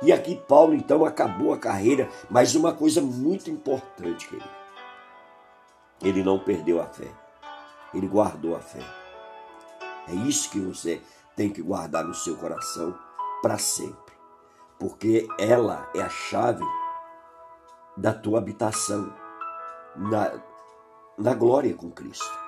E 0.00 0.10
aqui 0.10 0.36
Paulo 0.36 0.74
então 0.74 1.04
acabou 1.04 1.52
a 1.52 1.58
carreira, 1.58 2.08
mas 2.30 2.54
uma 2.54 2.72
coisa 2.72 3.00
muito 3.02 3.50
importante, 3.50 4.26
querido. 4.26 4.48
Ele 6.02 6.22
não 6.22 6.38
perdeu 6.38 6.80
a 6.80 6.86
fé. 6.86 7.10
Ele 7.92 8.08
guardou 8.08 8.56
a 8.56 8.60
fé. 8.60 8.80
É 10.08 10.14
isso 10.14 10.50
que 10.50 10.58
você 10.58 11.00
tem 11.36 11.50
que 11.50 11.62
guardar 11.62 12.04
no 12.04 12.14
seu 12.14 12.36
coração 12.36 12.98
para 13.42 13.58
sempre. 13.58 14.14
Porque 14.78 15.28
ela 15.38 15.90
é 15.94 16.00
a 16.00 16.08
chave 16.08 16.64
da 17.96 18.12
tua 18.12 18.38
habitação 18.38 19.12
na, 19.94 20.40
na 21.18 21.34
glória 21.34 21.74
com 21.74 21.90
Cristo. 21.90 22.38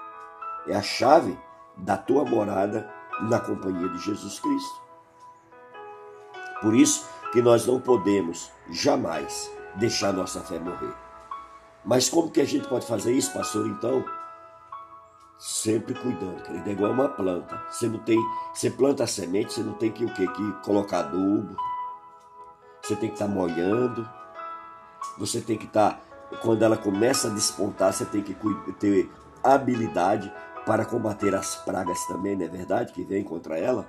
É 0.67 0.75
a 0.75 0.83
chave 0.83 1.39
da 1.77 1.97
tua 1.97 2.25
morada 2.25 2.91
na 3.23 3.41
companhia 3.41 3.89
de 3.89 3.99
Jesus 3.99 4.41
Cristo. 4.41 4.83
Por 6.61 6.75
isso 6.75 7.07
que 7.33 7.43
nós 7.43 7.67
não 7.67 7.81
podemos 7.81 8.51
jamais 8.71 9.51
deixar 9.75 10.13
nossa 10.13 10.41
fé 10.41 10.59
morrer. 10.59 10.95
Mas 11.85 12.09
como 12.09 12.31
que 12.31 12.41
a 12.41 12.45
gente 12.45 12.67
pode 12.67 12.87
fazer 12.87 13.13
isso, 13.13 13.33
pastor? 13.33 13.67
Então, 13.67 14.05
sempre 15.39 15.95
cuidando, 15.95 16.43
querido. 16.43 16.69
É 16.69 16.73
igual 16.73 16.93
uma 16.93 17.09
planta. 17.09 17.63
Você 17.71 17.89
não 17.89 17.99
tem, 17.99 18.19
você 18.53 18.71
planta 18.71 19.05
a 19.05 19.07
semente, 19.07 19.53
você 19.53 19.63
não 19.63 19.75
tem 19.75 19.93
que 19.93 20.05
o 20.05 20.13
quê? 20.13 20.27
Que 20.27 20.53
colocar 20.65 21.01
adubo. 21.01 21.57
Você 22.83 22.97
tem 22.97 23.09
que 23.09 23.15
estar 23.15 23.27
tá 23.27 23.33
molhando. 23.33 24.09
Você 25.19 25.41
tem 25.41 25.57
que 25.57 25.67
estar 25.67 25.93
tá 25.93 26.01
quando 26.43 26.63
ela 26.63 26.77
começa 26.77 27.29
a 27.29 27.31
despontar, 27.31 27.93
você 27.93 28.05
tem 28.05 28.23
que 28.23 28.35
ter 28.79 29.11
habilidade 29.43 30.33
para 30.67 30.85
combater 30.85 31.35
as 31.35 31.55
pragas 31.57 32.05
também, 32.07 32.37
não 32.37 32.45
é 32.45 32.49
verdade? 32.49 32.93
Que 32.93 33.05
vem 33.05 33.23
contra 33.23 33.57
ela. 33.57 33.89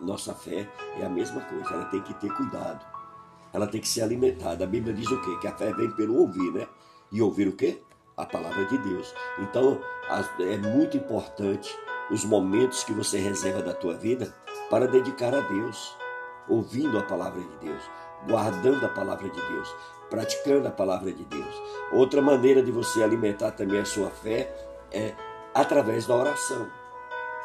Nossa 0.00 0.34
fé 0.34 0.68
é 0.98 1.04
a 1.04 1.08
mesma 1.08 1.42
coisa, 1.42 1.74
ela 1.74 1.84
tem 1.84 2.00
que 2.00 2.14
ter 2.14 2.32
cuidado. 2.32 2.84
Ela 3.52 3.66
tem 3.66 3.80
que 3.80 3.88
ser 3.88 4.02
alimentada. 4.02 4.64
A 4.64 4.66
Bíblia 4.66 4.94
diz 4.94 5.10
o 5.10 5.20
quê? 5.20 5.36
Que 5.40 5.46
a 5.46 5.56
fé 5.56 5.72
vem 5.72 5.90
pelo 5.92 6.16
ouvir, 6.16 6.52
né? 6.52 6.66
E 7.12 7.22
ouvir 7.22 7.48
o 7.48 7.52
quê? 7.52 7.82
A 8.16 8.26
palavra 8.26 8.64
de 8.64 8.78
Deus. 8.78 9.14
Então, 9.38 9.80
é 10.40 10.56
muito 10.56 10.96
importante 10.96 11.78
os 12.10 12.24
momentos 12.24 12.82
que 12.82 12.92
você 12.92 13.18
reserva 13.18 13.62
da 13.62 13.74
tua 13.74 13.94
vida 13.94 14.34
para 14.70 14.86
dedicar 14.86 15.34
a 15.34 15.40
Deus, 15.40 15.96
ouvindo 16.48 16.98
a 16.98 17.02
palavra 17.02 17.40
de 17.40 17.56
Deus, 17.66 17.82
guardando 18.26 18.84
a 18.84 18.88
palavra 18.88 19.28
de 19.28 19.40
Deus, 19.40 19.76
praticando 20.10 20.66
a 20.66 20.70
palavra 20.70 21.12
de 21.12 21.24
Deus. 21.24 21.62
Outra 21.92 22.20
maneira 22.20 22.62
de 22.62 22.72
você 22.72 23.02
alimentar 23.02 23.52
também 23.52 23.80
a 23.80 23.84
sua 23.84 24.10
fé 24.10 24.67
é 24.92 25.14
através 25.54 26.06
da 26.06 26.14
oração. 26.14 26.70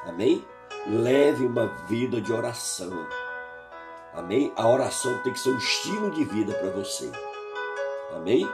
Amém? 0.05 0.45
leve 0.87 1.45
uma 1.45 1.67
vida 1.87 2.19
de 2.19 2.31
oração. 2.31 2.91
Amém? 4.13 4.51
A 4.55 4.67
oração 4.67 5.17
tem 5.23 5.33
que 5.33 5.39
ser 5.39 5.51
um 5.51 5.57
estilo 5.57 6.11
de 6.11 6.23
vida 6.23 6.53
para 6.53 6.69
você. 6.71 7.11
Amém? 8.15 8.47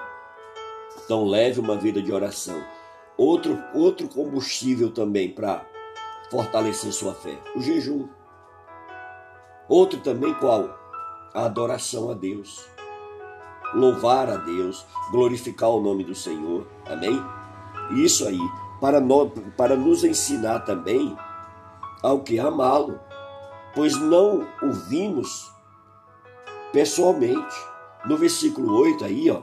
Então 1.03 1.25
leve 1.25 1.60
uma 1.60 1.75
vida 1.75 2.01
de 2.01 2.12
oração. 2.12 2.63
Outro, 3.17 3.62
outro 3.74 4.08
combustível 4.08 4.91
também 4.91 5.29
para 5.34 5.65
fortalecer 6.31 6.93
sua 6.93 7.13
fé, 7.13 7.38
o 7.55 7.62
jejum. 7.62 8.08
Outro 9.67 10.00
também 10.00 10.34
qual? 10.36 10.77
A 11.34 11.46
adoração 11.46 12.10
a 12.10 12.13
Deus. 12.13 12.65
Louvar 13.74 14.29
a 14.29 14.38
Deus, 14.38 14.86
glorificar 15.12 15.69
o 15.69 15.81
nome 15.81 16.03
do 16.03 16.15
Senhor. 16.15 16.65
Amém? 16.88 17.22
Isso 18.03 18.27
aí, 18.27 18.39
para, 18.79 19.00
no, 19.00 19.29
para 19.29 19.75
nos 19.75 20.03
ensinar 20.03 20.59
também 20.62 21.15
ao 22.01 22.21
que 22.21 22.39
amá-lo, 22.39 23.00
pois 23.75 23.98
não 23.98 24.48
o 24.62 24.71
vimos 24.71 25.51
pessoalmente. 26.71 27.55
No 28.05 28.15
versículo 28.15 28.74
8 28.79 29.05
aí, 29.05 29.29
ó, 29.29 29.41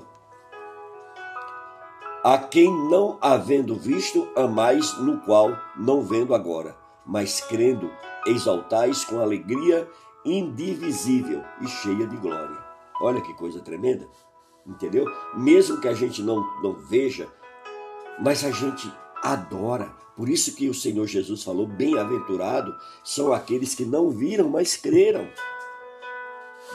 a 2.25 2.38
quem 2.38 2.73
não 2.88 3.19
havendo 3.21 3.76
visto, 3.76 4.26
amais, 4.35 4.99
no 4.99 5.21
qual 5.21 5.57
não 5.76 6.02
vendo 6.02 6.35
agora, 6.35 6.76
mas 7.05 7.40
crendo, 7.40 7.90
exaltais 8.26 9.05
com 9.05 9.21
alegria 9.21 9.88
indivisível 10.25 11.45
e 11.61 11.69
cheia 11.69 12.05
de 12.05 12.16
glória. 12.16 12.57
Olha 13.00 13.21
que 13.21 13.33
coisa 13.35 13.61
tremenda, 13.61 14.09
entendeu? 14.66 15.07
Mesmo 15.37 15.81
que 15.81 15.87
a 15.87 15.95
gente 15.95 16.21
não, 16.23 16.43
não 16.62 16.73
veja, 16.73 17.28
mas 18.19 18.45
a 18.45 18.50
gente 18.50 18.93
adora. 19.33 19.92
Por 20.16 20.28
isso 20.28 20.54
que 20.54 20.68
o 20.68 20.75
Senhor 20.75 21.06
Jesus 21.06 21.42
falou: 21.42 21.66
bem-aventurado 21.66 22.75
são 23.04 23.33
aqueles 23.33 23.75
que 23.75 23.85
não 23.85 24.11
viram, 24.11 24.49
mas 24.49 24.76
creram. 24.76 25.28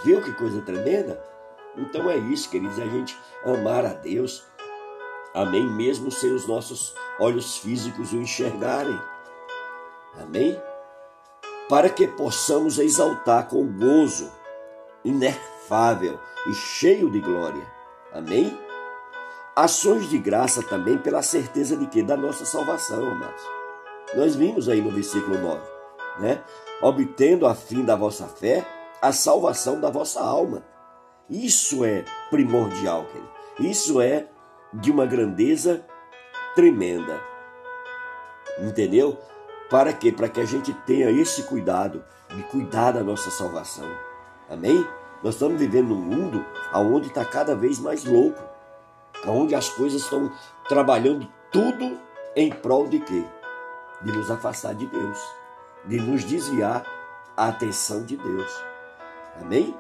Viu 0.04 0.22
que 0.22 0.34
coisa 0.34 0.62
tremenda? 0.62 1.22
Então 1.78 2.10
é 2.10 2.18
isso, 2.18 2.50
queridos, 2.50 2.80
a 2.80 2.86
gente 2.86 3.18
amar 3.46 3.86
a 3.86 3.94
Deus, 3.94 4.44
Amém? 5.34 5.66
Mesmo 5.66 6.12
sem 6.12 6.34
os 6.34 6.46
nossos 6.46 6.94
olhos 7.20 7.58
físicos 7.58 8.12
o 8.12 8.18
enxergarem. 8.18 9.00
Amém? 10.20 10.62
Para 11.70 11.90
que 11.90 12.06
possamos 12.06 12.78
exaltar 12.78 13.48
com 13.48 13.66
gozo 13.66 14.30
inefável 15.06 16.20
e 16.48 16.54
cheio 16.54 17.10
de 17.10 17.22
glória. 17.22 17.66
Amém? 18.12 18.58
Ações 19.56 20.10
de 20.10 20.18
graça 20.18 20.64
também 20.64 20.98
pela 20.98 21.22
certeza 21.22 21.76
de 21.76 21.86
que? 21.88 22.02
Da 22.02 22.16
nossa 22.16 22.46
salvação, 22.46 23.10
amados. 23.10 23.44
Nós 24.16 24.36
vimos 24.36 24.70
aí 24.70 24.82
no 24.82 24.92
versículo 24.92 25.38
9, 25.38 25.62
né? 26.20 26.42
Obtendo 26.82 27.46
a 27.46 27.54
fim 27.54 27.84
da 27.84 27.96
vossa 27.96 28.28
fé 28.28 28.66
a 29.02 29.12
salvação 29.12 29.80
da 29.80 29.90
vossa 29.90 30.22
alma. 30.22 30.64
Isso 31.28 31.84
é 31.84 32.06
primordial, 32.30 33.06
querido. 33.06 33.30
Isso 33.60 34.00
é 34.00 34.28
de 34.74 34.92
uma 34.92 35.06
grandeza 35.06 35.84
tremenda. 36.56 37.20
Entendeu? 38.60 39.18
Para 39.70 39.92
quê? 39.92 40.12
Para 40.12 40.30
que 40.30 40.40
a 40.40 40.46
gente 40.46 40.74
tenha 40.86 41.10
esse 41.10 41.44
cuidado 41.44 42.04
de 42.30 42.44
cuidar 42.44 42.92
da 42.92 43.04
nossa 43.04 43.32
salvação. 43.32 43.88
Amém? 44.50 44.86
Nós 45.24 45.36
estamos 45.36 45.60
vivendo 45.60 45.90
num 45.90 46.02
mundo 46.02 46.46
onde 46.76 47.08
está 47.08 47.26
cada 47.26 47.56
vez 47.56 47.80
mais 47.80 48.06
louco, 48.06 48.42
onde 49.28 49.56
as 49.56 49.70
coisas 49.70 50.02
estão 50.02 50.32
trabalhando 50.68 51.28
tudo 51.52 51.98
em 52.36 52.50
prol 52.50 52.88
de 52.88 53.00
quê? 53.00 53.24
De 54.02 54.12
nos 54.12 54.32
afastar 54.32 54.74
de 54.74 54.88
Deus, 54.88 55.20
de 55.86 56.00
nos 56.00 56.24
desviar 56.24 56.86
a 57.36 57.48
atenção 57.48 58.04
de 58.04 58.18
Deus. 58.18 58.52
Amém? 59.40 59.76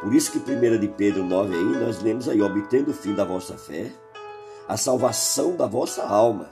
Por 0.00 0.14
isso 0.14 0.32
que 0.32 0.38
1 0.38 0.78
de 0.78 0.88
Pedro 0.88 1.24
9 1.24 1.54
aí, 1.54 1.84
nós 1.84 2.02
lemos 2.02 2.28
aí, 2.28 2.40
obtendo 2.40 2.90
o 2.90 2.94
fim 2.94 3.14
da 3.14 3.24
vossa 3.24 3.58
fé, 3.58 3.92
a 4.66 4.76
salvação 4.76 5.56
da 5.56 5.66
vossa 5.66 6.06
alma. 6.06 6.48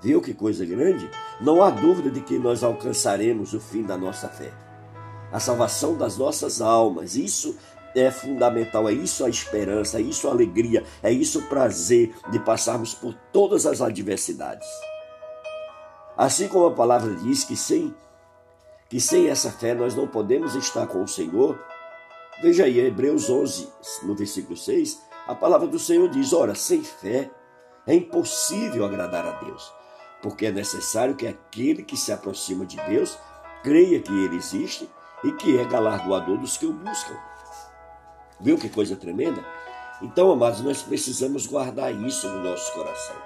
Viu 0.00 0.20
que 0.20 0.34
coisa 0.34 0.66
grande? 0.66 1.08
Não 1.40 1.62
há 1.62 1.70
dúvida 1.70 2.10
de 2.10 2.20
que 2.20 2.38
nós 2.38 2.64
alcançaremos 2.64 3.54
o 3.54 3.60
fim 3.60 3.82
da 3.82 3.96
nossa 3.96 4.28
fé. 4.28 4.52
A 5.32 5.38
salvação 5.38 5.96
das 5.96 6.16
nossas 6.16 6.60
almas. 6.60 7.14
Isso 7.14 7.56
é 7.96 8.10
fundamental, 8.10 8.88
é 8.88 8.92
isso 8.92 9.24
a 9.24 9.28
esperança, 9.28 9.98
é 9.98 10.02
isso 10.02 10.28
a 10.28 10.30
alegria, 10.30 10.84
é 11.02 11.10
isso 11.10 11.40
o 11.40 11.48
prazer 11.48 12.14
de 12.30 12.38
passarmos 12.38 12.94
por 12.94 13.14
todas 13.32 13.66
as 13.66 13.80
adversidades. 13.80 14.68
Assim 16.16 16.48
como 16.48 16.66
a 16.66 16.74
palavra 16.74 17.14
diz 17.14 17.44
que 17.44 17.56
sem 17.56 17.94
que 18.88 19.00
sem 19.00 19.28
essa 19.28 19.50
fé 19.50 19.74
nós 19.74 19.96
não 19.96 20.06
podemos 20.06 20.54
estar 20.54 20.86
com 20.86 21.02
o 21.02 21.08
Senhor, 21.08 21.58
Veja 22.38 22.64
aí, 22.64 22.78
Hebreus 22.78 23.30
11, 23.30 23.66
no 24.02 24.14
versículo 24.14 24.58
6, 24.58 25.00
a 25.26 25.34
palavra 25.34 25.66
do 25.66 25.78
Senhor 25.78 26.06
diz: 26.10 26.34
Ora, 26.34 26.54
sem 26.54 26.84
fé 26.84 27.30
é 27.86 27.94
impossível 27.94 28.84
agradar 28.84 29.24
a 29.24 29.30
Deus, 29.42 29.72
porque 30.20 30.44
é 30.44 30.52
necessário 30.52 31.16
que 31.16 31.26
aquele 31.26 31.82
que 31.82 31.96
se 31.96 32.12
aproxima 32.12 32.66
de 32.66 32.76
Deus 32.82 33.18
creia 33.62 34.00
que 34.00 34.12
ele 34.12 34.36
existe 34.36 34.86
e 35.24 35.32
que 35.32 35.58
é 35.58 35.64
galardoador 35.64 36.36
dos 36.36 36.58
que 36.58 36.66
o 36.66 36.74
buscam. 36.74 37.16
Viu 38.40 38.58
que 38.58 38.68
coisa 38.68 38.96
tremenda? 38.96 39.44
Então, 40.02 40.30
amados, 40.30 40.60
nós 40.60 40.82
precisamos 40.82 41.46
guardar 41.46 41.92
isso 41.92 42.28
no 42.28 42.42
nosso 42.42 42.72
coração. 42.72 43.16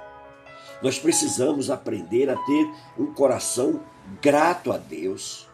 Nós 0.83 0.99
precisamos 0.99 1.69
aprender 1.71 2.31
a 2.31 2.37
ter 2.37 2.71
um 2.99 3.13
coração 3.13 3.81
grato 4.23 4.73
a 4.73 4.79
Deus. 4.79 5.49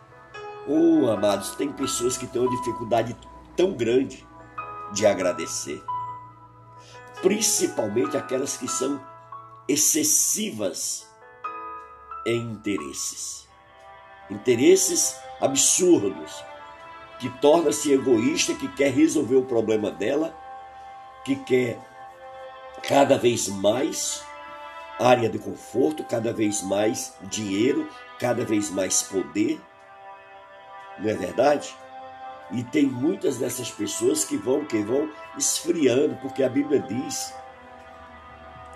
Oh, 0.69 1.11
amados, 1.11 1.51
tem 1.57 1.73
pessoas 1.73 2.17
que 2.17 2.27
têm 2.27 2.43
uma 2.43 2.51
dificuldade 2.51 3.17
tão 3.57 3.73
grande 3.73 4.27
de 4.93 5.07
agradecer. 5.07 5.83
Principalmente 7.23 8.17
aquelas 8.17 8.57
que 8.57 8.69
são 8.69 9.01
excessivas 9.67 11.09
em 12.27 12.41
interesses. 12.53 13.49
Interesses 14.31 15.17
absurdos, 15.41 16.45
que 17.19 17.29
torna-se 17.41 17.93
egoísta, 17.93 18.55
que 18.55 18.69
quer 18.69 18.93
resolver 18.93 19.37
o 19.37 19.45
problema 19.45 19.91
dela, 19.91 20.37
que 21.25 21.37
quer 21.37 21.79
cada 22.83 23.17
vez 23.19 23.49
mais 23.49 24.23
área 24.99 25.29
de 25.29 25.39
conforto, 25.39 26.05
cada 26.05 26.33
vez 26.33 26.63
mais 26.63 27.15
dinheiro, 27.23 27.89
cada 28.19 28.45
vez 28.45 28.71
mais 28.71 29.03
poder. 29.03 29.61
Não 30.99 31.11
é 31.11 31.15
verdade? 31.15 31.75
E 32.51 32.63
tem 32.63 32.87
muitas 32.87 33.39
dessas 33.39 33.71
pessoas 33.71 34.25
que 34.25 34.37
vão 34.37 34.65
que 34.65 34.79
vão 34.79 35.11
esfriando, 35.37 36.17
porque 36.17 36.43
a 36.43 36.49
Bíblia 36.49 36.81
diz 36.81 37.35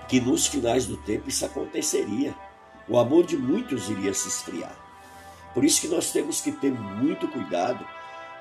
que 0.08 0.20
nos 0.20 0.46
finais 0.46 0.86
do 0.86 0.96
tempo 0.96 1.28
isso 1.28 1.44
aconteceria. 1.46 2.34
O 2.88 2.98
amor 2.98 3.24
de 3.24 3.36
muitos 3.36 3.88
iria 3.88 4.12
se 4.12 4.28
esfriar. 4.28 4.74
Por 5.54 5.64
isso 5.64 5.80
que 5.80 5.88
nós 5.88 6.10
temos 6.10 6.40
que 6.40 6.50
ter 6.50 6.72
muito 6.72 7.28
cuidado 7.28 7.86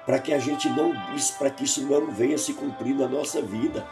para 0.09 0.17
que 0.17 0.33
a 0.33 0.39
gente 0.39 0.67
não 0.67 0.91
para 1.37 1.51
que 1.51 1.65
isso 1.65 1.83
não 1.83 2.09
venha 2.09 2.35
se 2.35 2.55
cumprir 2.55 2.95
na 2.95 3.07
nossa 3.07 3.43
vida. 3.43 3.87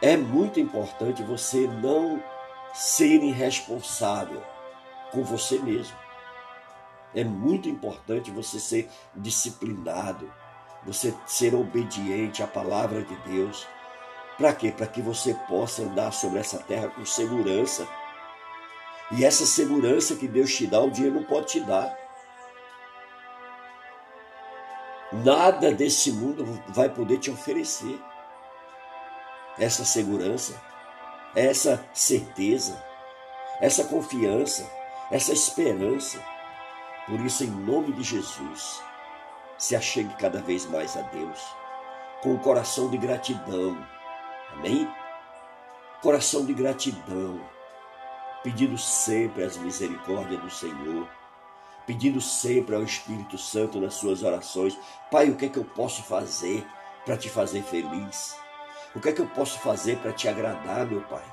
É 0.00 0.16
muito 0.16 0.58
importante 0.58 1.22
você 1.22 1.66
não 1.66 2.24
ser 2.72 3.22
irresponsável 3.22 4.42
com 5.12 5.22
você 5.22 5.58
mesmo. 5.58 5.94
É 7.14 7.24
muito 7.24 7.68
importante 7.68 8.30
você 8.30 8.58
ser 8.58 8.88
disciplinado, 9.14 10.32
você 10.82 11.12
ser 11.26 11.54
obediente 11.54 12.42
à 12.42 12.46
palavra 12.46 13.02
de 13.02 13.16
Deus. 13.16 13.68
Para 14.38 14.54
quê? 14.54 14.72
Para 14.74 14.86
que 14.86 15.02
você 15.02 15.34
possa 15.46 15.82
andar 15.82 16.10
sobre 16.10 16.38
essa 16.38 16.56
terra 16.56 16.88
com 16.88 17.04
segurança. 17.04 17.86
E 19.12 19.26
essa 19.26 19.44
segurança 19.44 20.16
que 20.16 20.26
Deus 20.26 20.54
te 20.54 20.66
dá, 20.66 20.80
o 20.80 20.90
dia 20.90 21.10
não 21.10 21.22
pode 21.22 21.48
te 21.48 21.60
dar. 21.60 22.05
Nada 25.12 25.72
desse 25.72 26.10
mundo 26.10 26.44
vai 26.68 26.88
poder 26.88 27.18
te 27.18 27.30
oferecer 27.30 28.00
essa 29.58 29.84
segurança, 29.84 30.60
essa 31.34 31.84
certeza, 31.94 32.82
essa 33.60 33.84
confiança, 33.84 34.68
essa 35.10 35.32
esperança. 35.32 36.20
Por 37.06 37.20
isso, 37.20 37.44
em 37.44 37.50
nome 37.50 37.92
de 37.92 38.02
Jesus, 38.02 38.82
se 39.56 39.76
achegue 39.76 40.14
cada 40.16 40.40
vez 40.42 40.66
mais 40.66 40.96
a 40.96 41.02
Deus, 41.02 41.40
com 42.22 42.34
o 42.34 42.40
coração 42.40 42.90
de 42.90 42.98
gratidão. 42.98 43.76
Amém? 44.52 44.88
Coração 46.02 46.44
de 46.44 46.52
gratidão, 46.52 47.40
pedindo 48.42 48.76
sempre 48.76 49.44
as 49.44 49.56
misericórdias 49.56 50.40
do 50.40 50.50
Senhor, 50.50 51.08
pedindo 51.86 52.20
sempre 52.20 52.74
ao 52.74 52.82
Espírito 52.82 53.38
Santo 53.38 53.80
nas 53.80 53.94
suas 53.94 54.22
orações: 54.22 54.78
Pai, 55.10 55.30
o 55.30 55.36
que 55.36 55.46
é 55.46 55.48
que 55.48 55.58
eu 55.58 55.64
posso 55.64 56.02
fazer 56.02 56.66
para 57.04 57.16
te 57.16 57.28
fazer 57.28 57.62
feliz? 57.62 58.36
O 58.94 59.00
que 59.00 59.10
é 59.10 59.12
que 59.12 59.20
eu 59.20 59.26
posso 59.26 59.58
fazer 59.60 59.98
para 59.98 60.12
te 60.12 60.28
agradar, 60.28 60.86
meu 60.86 61.02
Pai? 61.02 61.24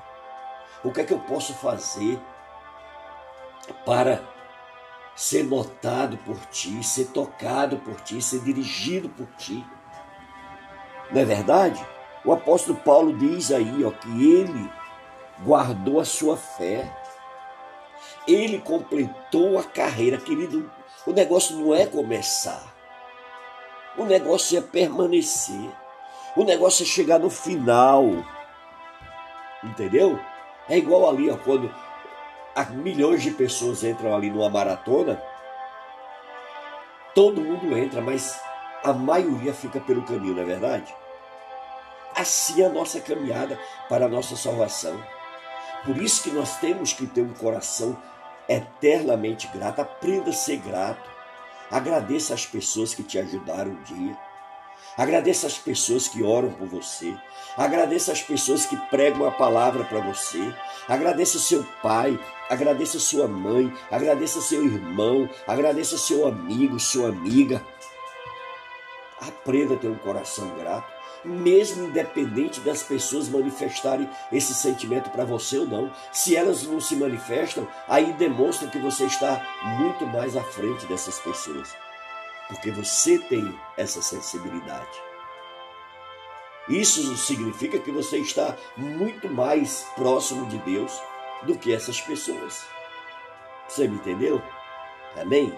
O 0.82 0.92
que 0.92 1.00
é 1.00 1.04
que 1.04 1.12
eu 1.12 1.20
posso 1.20 1.54
fazer 1.54 2.20
para 3.84 4.22
ser 5.14 5.44
notado 5.44 6.16
por 6.18 6.36
ti, 6.46 6.82
ser 6.82 7.06
tocado 7.06 7.78
por 7.78 8.00
ti, 8.00 8.20
ser 8.20 8.40
dirigido 8.40 9.08
por 9.08 9.26
ti. 9.38 9.64
Não 11.10 11.20
é 11.20 11.24
verdade? 11.24 11.84
O 12.24 12.32
apóstolo 12.32 12.78
Paulo 12.78 13.16
diz 13.16 13.52
aí 13.52 13.84
ó, 13.84 13.90
que 13.90 14.32
ele 14.32 14.70
guardou 15.44 16.00
a 16.00 16.04
sua 16.04 16.36
fé. 16.36 16.90
Ele 18.26 18.58
completou 18.58 19.58
a 19.58 19.64
carreira, 19.64 20.16
querido. 20.16 20.70
O 21.06 21.12
negócio 21.12 21.56
não 21.56 21.74
é 21.74 21.86
começar. 21.86 22.74
O 23.96 24.04
negócio 24.04 24.58
é 24.58 24.60
permanecer. 24.60 25.70
O 26.36 26.44
negócio 26.44 26.82
é 26.82 26.86
chegar 26.86 27.18
no 27.18 27.30
final. 27.30 28.04
Entendeu? 29.62 30.18
É 30.68 30.78
igual 30.78 31.08
ali, 31.08 31.30
ó, 31.30 31.36
quando 31.36 31.72
milhões 32.70 33.22
de 33.22 33.30
pessoas 33.30 33.84
entram 33.84 34.14
ali 34.14 34.30
numa 34.30 34.48
maratona. 34.48 35.20
Todo 37.14 37.40
mundo 37.40 37.76
entra, 37.76 38.00
mas 38.00 38.40
a 38.82 38.92
maioria 38.92 39.52
fica 39.52 39.80
pelo 39.80 40.02
caminho, 40.02 40.34
não 40.34 40.42
é 40.42 40.46
verdade? 40.46 40.94
Assim 42.14 42.62
é 42.62 42.66
a 42.66 42.70
nossa 42.70 43.00
caminhada 43.00 43.58
para 43.88 44.06
a 44.06 44.08
nossa 44.08 44.36
salvação. 44.36 44.98
Por 45.84 45.96
isso 45.98 46.22
que 46.22 46.30
nós 46.30 46.58
temos 46.58 46.92
que 46.92 47.06
ter 47.06 47.22
um 47.22 47.34
coração 47.34 47.96
eternamente 48.48 49.48
grato. 49.48 49.80
Aprenda 49.80 50.30
a 50.30 50.32
ser 50.32 50.58
grato. 50.58 51.10
Agradeça 51.70 52.34
as 52.34 52.46
pessoas 52.46 52.94
que 52.94 53.02
te 53.02 53.18
ajudaram 53.18 53.72
um 53.72 53.82
dia. 53.82 54.16
Agradeça 54.96 55.46
as 55.46 55.58
pessoas 55.58 56.06
que 56.06 56.22
oram 56.22 56.52
por 56.52 56.68
você. 56.68 57.16
Agradeça 57.56 58.12
as 58.12 58.22
pessoas 58.22 58.64
que 58.64 58.76
pregam 58.88 59.26
a 59.26 59.32
palavra 59.32 59.84
para 59.84 60.00
você. 60.00 60.54
Agradeça 60.88 61.38
seu 61.38 61.64
pai, 61.82 62.18
agradeça 62.48 63.00
sua 63.00 63.26
mãe, 63.26 63.72
agradeça 63.90 64.40
seu 64.40 64.64
irmão, 64.64 65.28
agradeça 65.48 65.98
seu 65.98 66.28
amigo, 66.28 66.78
sua 66.78 67.08
amiga. 67.08 67.64
Aprenda 69.20 69.74
a 69.74 69.78
ter 69.78 69.88
um 69.88 69.96
coração 69.96 70.48
grato 70.56 70.93
mesmo 71.24 71.86
independente 71.86 72.60
das 72.60 72.82
pessoas 72.82 73.28
manifestarem 73.28 74.08
esse 74.32 74.54
sentimento 74.54 75.10
para 75.10 75.24
você 75.24 75.58
ou 75.58 75.66
não. 75.66 75.90
Se 76.12 76.36
elas 76.36 76.62
não 76.64 76.80
se 76.80 76.96
manifestam, 76.96 77.66
aí 77.88 78.12
demonstra 78.14 78.68
que 78.68 78.78
você 78.78 79.04
está 79.04 79.42
muito 79.78 80.06
mais 80.06 80.36
à 80.36 80.42
frente 80.42 80.86
dessas 80.86 81.18
pessoas, 81.18 81.74
porque 82.48 82.70
você 82.70 83.18
tem 83.18 83.54
essa 83.76 84.02
sensibilidade. 84.02 85.02
Isso 86.68 87.14
significa 87.16 87.78
que 87.78 87.90
você 87.90 88.18
está 88.18 88.56
muito 88.76 89.28
mais 89.28 89.86
próximo 89.94 90.46
de 90.46 90.56
Deus 90.58 90.98
do 91.42 91.58
que 91.58 91.72
essas 91.74 92.00
pessoas. 92.00 92.64
Você 93.68 93.86
me 93.86 93.96
entendeu? 93.96 94.42
Amém? 95.20 95.52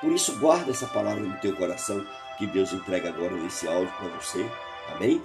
Por 0.00 0.10
isso, 0.12 0.38
guarda 0.38 0.70
essa 0.70 0.86
palavra 0.86 1.22
no 1.22 1.38
teu 1.40 1.54
coração 1.54 2.04
que 2.38 2.46
Deus 2.46 2.72
entrega 2.72 3.10
agora 3.10 3.34
nesse 3.36 3.68
áudio 3.68 3.92
para 3.98 4.08
você. 4.08 4.50
Amém? 4.94 5.22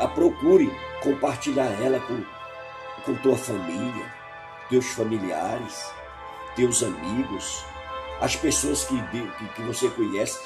A 0.00 0.08
procure 0.08 0.70
compartilhar 1.02 1.66
ela 1.82 2.00
com, 2.00 2.22
com 3.04 3.14
tua 3.16 3.36
família, 3.36 4.12
teus 4.68 4.86
familiares, 4.86 5.90
teus 6.54 6.82
amigos, 6.82 7.64
as 8.20 8.36
pessoas 8.36 8.84
que, 8.84 9.00
que, 9.00 9.48
que 9.54 9.62
você 9.62 9.88
conhece. 9.90 10.38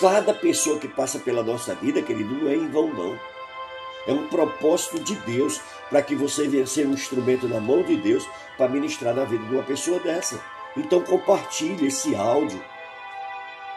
Cada 0.00 0.32
pessoa 0.32 0.78
que 0.78 0.86
passa 0.86 1.18
pela 1.18 1.42
nossa 1.42 1.74
vida, 1.74 2.00
querido, 2.00 2.32
não 2.34 2.48
é 2.48 2.54
em 2.54 2.70
vão, 2.70 2.88
não. 2.88 3.18
É 4.06 4.12
um 4.12 4.28
propósito 4.28 5.00
de 5.00 5.14
Deus 5.16 5.60
para 5.90 6.00
que 6.00 6.14
você 6.14 6.46
venha 6.46 6.66
ser 6.66 6.86
um 6.86 6.92
instrumento 6.92 7.48
na 7.48 7.60
mão 7.60 7.82
de 7.82 7.96
Deus 7.96 8.26
para 8.56 8.68
ministrar 8.68 9.14
na 9.14 9.24
vida 9.24 9.44
de 9.44 9.54
uma 9.54 9.62
pessoa 9.62 9.98
dessa. 9.98 10.40
Então 10.76 11.02
compartilhe 11.02 11.88
esse 11.88 12.14
áudio 12.14 12.62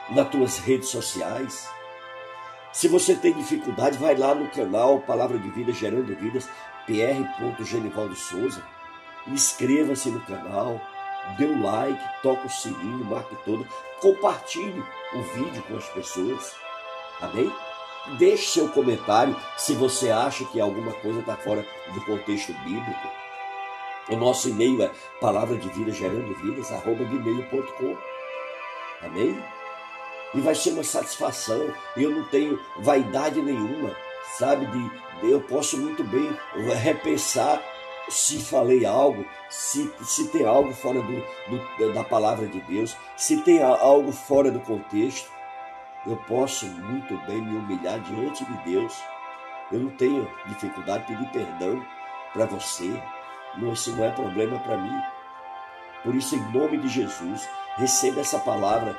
nas 0.09 0.29
tuas 0.29 0.59
redes 0.59 0.89
sociais. 0.89 1.67
Se 2.73 2.87
você 2.87 3.15
tem 3.15 3.33
dificuldade, 3.33 3.97
vai 3.97 4.15
lá 4.15 4.33
no 4.33 4.49
canal 4.49 4.99
Palavra 4.99 5.37
de 5.37 5.49
Vida 5.49 5.73
Gerando 5.73 6.15
Vidas, 6.15 6.49
pr. 6.85 7.63
Genivaldo 7.63 8.15
Souza. 8.15 8.63
Inscreva-se 9.27 10.09
no 10.09 10.21
canal, 10.21 10.79
dê 11.37 11.45
um 11.45 11.61
like, 11.61 12.01
toca 12.23 12.47
o 12.47 12.49
sininho, 12.49 13.05
marque 13.05 13.35
todo, 13.43 13.67
compartilhe 13.99 14.83
o 15.13 15.21
vídeo 15.21 15.63
com 15.67 15.77
as 15.77 15.87
pessoas. 15.89 16.55
Amém? 17.19 17.51
Deixe 18.17 18.45
seu 18.45 18.69
comentário 18.69 19.35
se 19.57 19.73
você 19.73 20.09
acha 20.09 20.45
que 20.45 20.59
alguma 20.59 20.93
coisa 20.93 21.19
está 21.19 21.35
fora 21.35 21.65
do 21.93 22.01
contexto 22.05 22.53
bíblico. 22.63 23.11
O 24.09 24.15
nosso 24.15 24.49
e-mail 24.49 24.81
é 24.81 24.91
palavra 25.19 25.57
de 25.57 25.69
vida 25.69 25.91
gerando 25.91 26.33
vidas, 26.35 26.71
arroba 26.71 27.03
gmail.com. 27.03 27.97
Amém? 29.05 29.60
E 30.33 30.41
vai 30.41 30.55
ser 30.55 30.71
uma 30.71 30.83
satisfação. 30.83 31.73
Eu 31.95 32.11
não 32.11 32.23
tenho 32.25 32.59
vaidade 32.79 33.41
nenhuma, 33.41 33.95
sabe? 34.37 34.65
De, 34.65 35.29
eu 35.29 35.41
posso 35.41 35.77
muito 35.77 36.03
bem 36.03 36.37
repensar 36.81 37.61
se 38.09 38.39
falei 38.39 38.85
algo, 38.85 39.25
se, 39.49 39.91
se 40.03 40.27
tem 40.29 40.45
algo 40.45 40.73
fora 40.73 41.01
do, 41.01 41.23
do, 41.49 41.93
da 41.93 42.03
palavra 42.03 42.47
de 42.47 42.59
Deus, 42.61 42.95
se 43.15 43.37
tem 43.41 43.61
algo 43.61 44.11
fora 44.11 44.51
do 44.51 44.59
contexto. 44.59 45.29
Eu 46.05 46.17
posso 46.27 46.65
muito 46.65 47.15
bem 47.27 47.41
me 47.41 47.57
humilhar 47.57 47.99
diante 47.99 48.43
de 48.43 48.57
Deus. 48.63 48.99
Eu 49.71 49.79
não 49.79 49.91
tenho 49.91 50.27
dificuldade 50.47 51.05
de 51.05 51.15
pedir 51.15 51.31
perdão 51.31 51.85
para 52.33 52.45
você. 52.45 52.91
Não, 53.57 53.73
isso 53.73 53.95
não 53.95 54.03
é 54.03 54.09
problema 54.09 54.57
para 54.59 54.77
mim. 54.77 55.01
Por 56.03 56.15
isso, 56.15 56.35
em 56.35 56.51
nome 56.51 56.77
de 56.79 56.87
Jesus, 56.87 57.47
receba 57.77 58.21
essa 58.21 58.39
palavra 58.39 58.97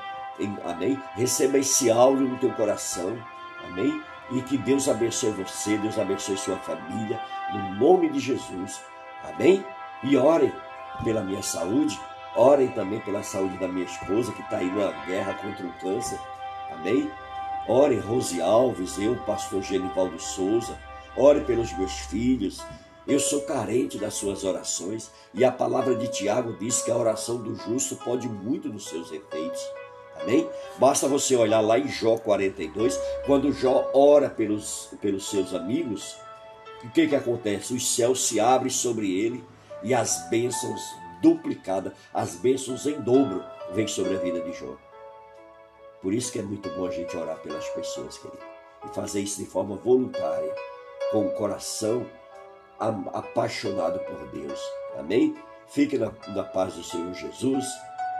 Amém? 0.64 1.00
Receba 1.14 1.58
esse 1.58 1.90
áudio 1.90 2.28
no 2.28 2.38
teu 2.38 2.52
coração. 2.52 3.16
Amém? 3.64 4.02
E 4.30 4.40
que 4.42 4.56
Deus 4.56 4.88
abençoe 4.88 5.30
você, 5.32 5.76
Deus 5.78 5.98
abençoe 5.98 6.36
sua 6.36 6.56
família, 6.58 7.20
no 7.52 7.74
nome 7.74 8.08
de 8.08 8.18
Jesus. 8.18 8.80
Amém? 9.24 9.64
E 10.02 10.16
orem 10.16 10.52
pela 11.04 11.22
minha 11.22 11.42
saúde, 11.42 12.00
orem 12.34 12.68
também 12.68 13.00
pela 13.00 13.22
saúde 13.22 13.58
da 13.58 13.68
minha 13.68 13.84
esposa, 13.84 14.32
que 14.32 14.42
está 14.42 14.56
aí 14.58 14.66
numa 14.66 14.92
guerra 15.06 15.34
contra 15.34 15.66
o 15.66 15.72
câncer. 15.80 16.18
Amém? 16.72 17.10
Orem, 17.68 18.00
Rose 18.00 18.40
Alves, 18.40 18.98
eu, 18.98 19.16
pastor 19.24 19.62
Genivaldo 19.62 20.18
Souza. 20.18 20.76
Ore 21.16 21.42
pelos 21.42 21.72
meus 21.76 21.92
filhos. 21.92 22.64
Eu 23.06 23.20
sou 23.20 23.42
carente 23.42 23.98
das 23.98 24.14
suas 24.14 24.44
orações. 24.44 25.10
E 25.34 25.44
a 25.44 25.52
palavra 25.52 25.94
de 25.94 26.08
Tiago 26.08 26.56
diz 26.58 26.82
que 26.82 26.90
a 26.90 26.96
oração 26.96 27.36
do 27.36 27.54
justo 27.54 27.96
pode 27.96 28.28
muito 28.28 28.68
nos 28.68 28.86
seus 28.88 29.12
efeitos. 29.12 29.60
Amém? 30.22 30.48
Basta 30.78 31.08
você 31.08 31.36
olhar 31.36 31.60
lá 31.60 31.78
em 31.78 31.88
Jó 31.88 32.16
42, 32.16 32.98
quando 33.26 33.52
Jó 33.52 33.90
ora 33.92 34.30
pelos, 34.30 34.88
pelos 35.00 35.28
seus 35.28 35.52
amigos, 35.54 36.16
o 36.84 36.90
que, 36.90 37.08
que 37.08 37.16
acontece? 37.16 37.74
Os 37.74 37.94
céus 37.94 38.26
se 38.26 38.40
abrem 38.40 38.70
sobre 38.70 39.20
ele 39.20 39.44
e 39.82 39.92
as 39.92 40.28
bênçãos 40.30 40.80
duplicadas, 41.20 41.92
as 42.12 42.36
bênçãos 42.36 42.86
em 42.86 43.00
dobro, 43.00 43.44
vêm 43.72 43.86
sobre 43.86 44.14
a 44.14 44.18
vida 44.18 44.40
de 44.40 44.52
Jó. 44.52 44.76
Por 46.00 46.12
isso 46.12 46.32
que 46.32 46.38
é 46.38 46.42
muito 46.42 46.68
bom 46.70 46.86
a 46.86 46.90
gente 46.90 47.16
orar 47.16 47.38
pelas 47.38 47.68
pessoas, 47.70 48.18
querido. 48.18 48.42
E 48.84 48.88
fazer 48.94 49.20
isso 49.20 49.38
de 49.38 49.46
forma 49.46 49.76
voluntária, 49.76 50.52
com 51.12 51.26
o 51.26 51.32
coração 51.32 52.04
apaixonado 53.12 54.00
por 54.00 54.26
Deus. 54.28 54.60
Amém? 54.98 55.36
Fique 55.68 55.96
na, 55.96 56.12
na 56.28 56.42
paz 56.42 56.74
do 56.74 56.82
Senhor 56.82 57.14
Jesus. 57.14 57.64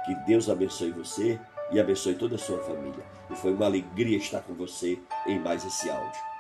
Que 0.07 0.15
Deus 0.27 0.49
abençoe 0.49 0.93
você 0.93 1.41
e 1.73 1.81
abençoe 1.81 2.15
toda 2.15 2.37
a 2.37 2.39
sua 2.39 2.59
família. 2.59 3.05
E 3.31 3.35
foi 3.35 3.53
uma 3.53 3.67
alegria 3.67 4.19
estar 4.19 4.41
com 4.41 4.55
você 4.55 4.99
em 5.27 5.39
mais 5.39 5.65
esse 5.65 5.89
áudio. 5.89 6.32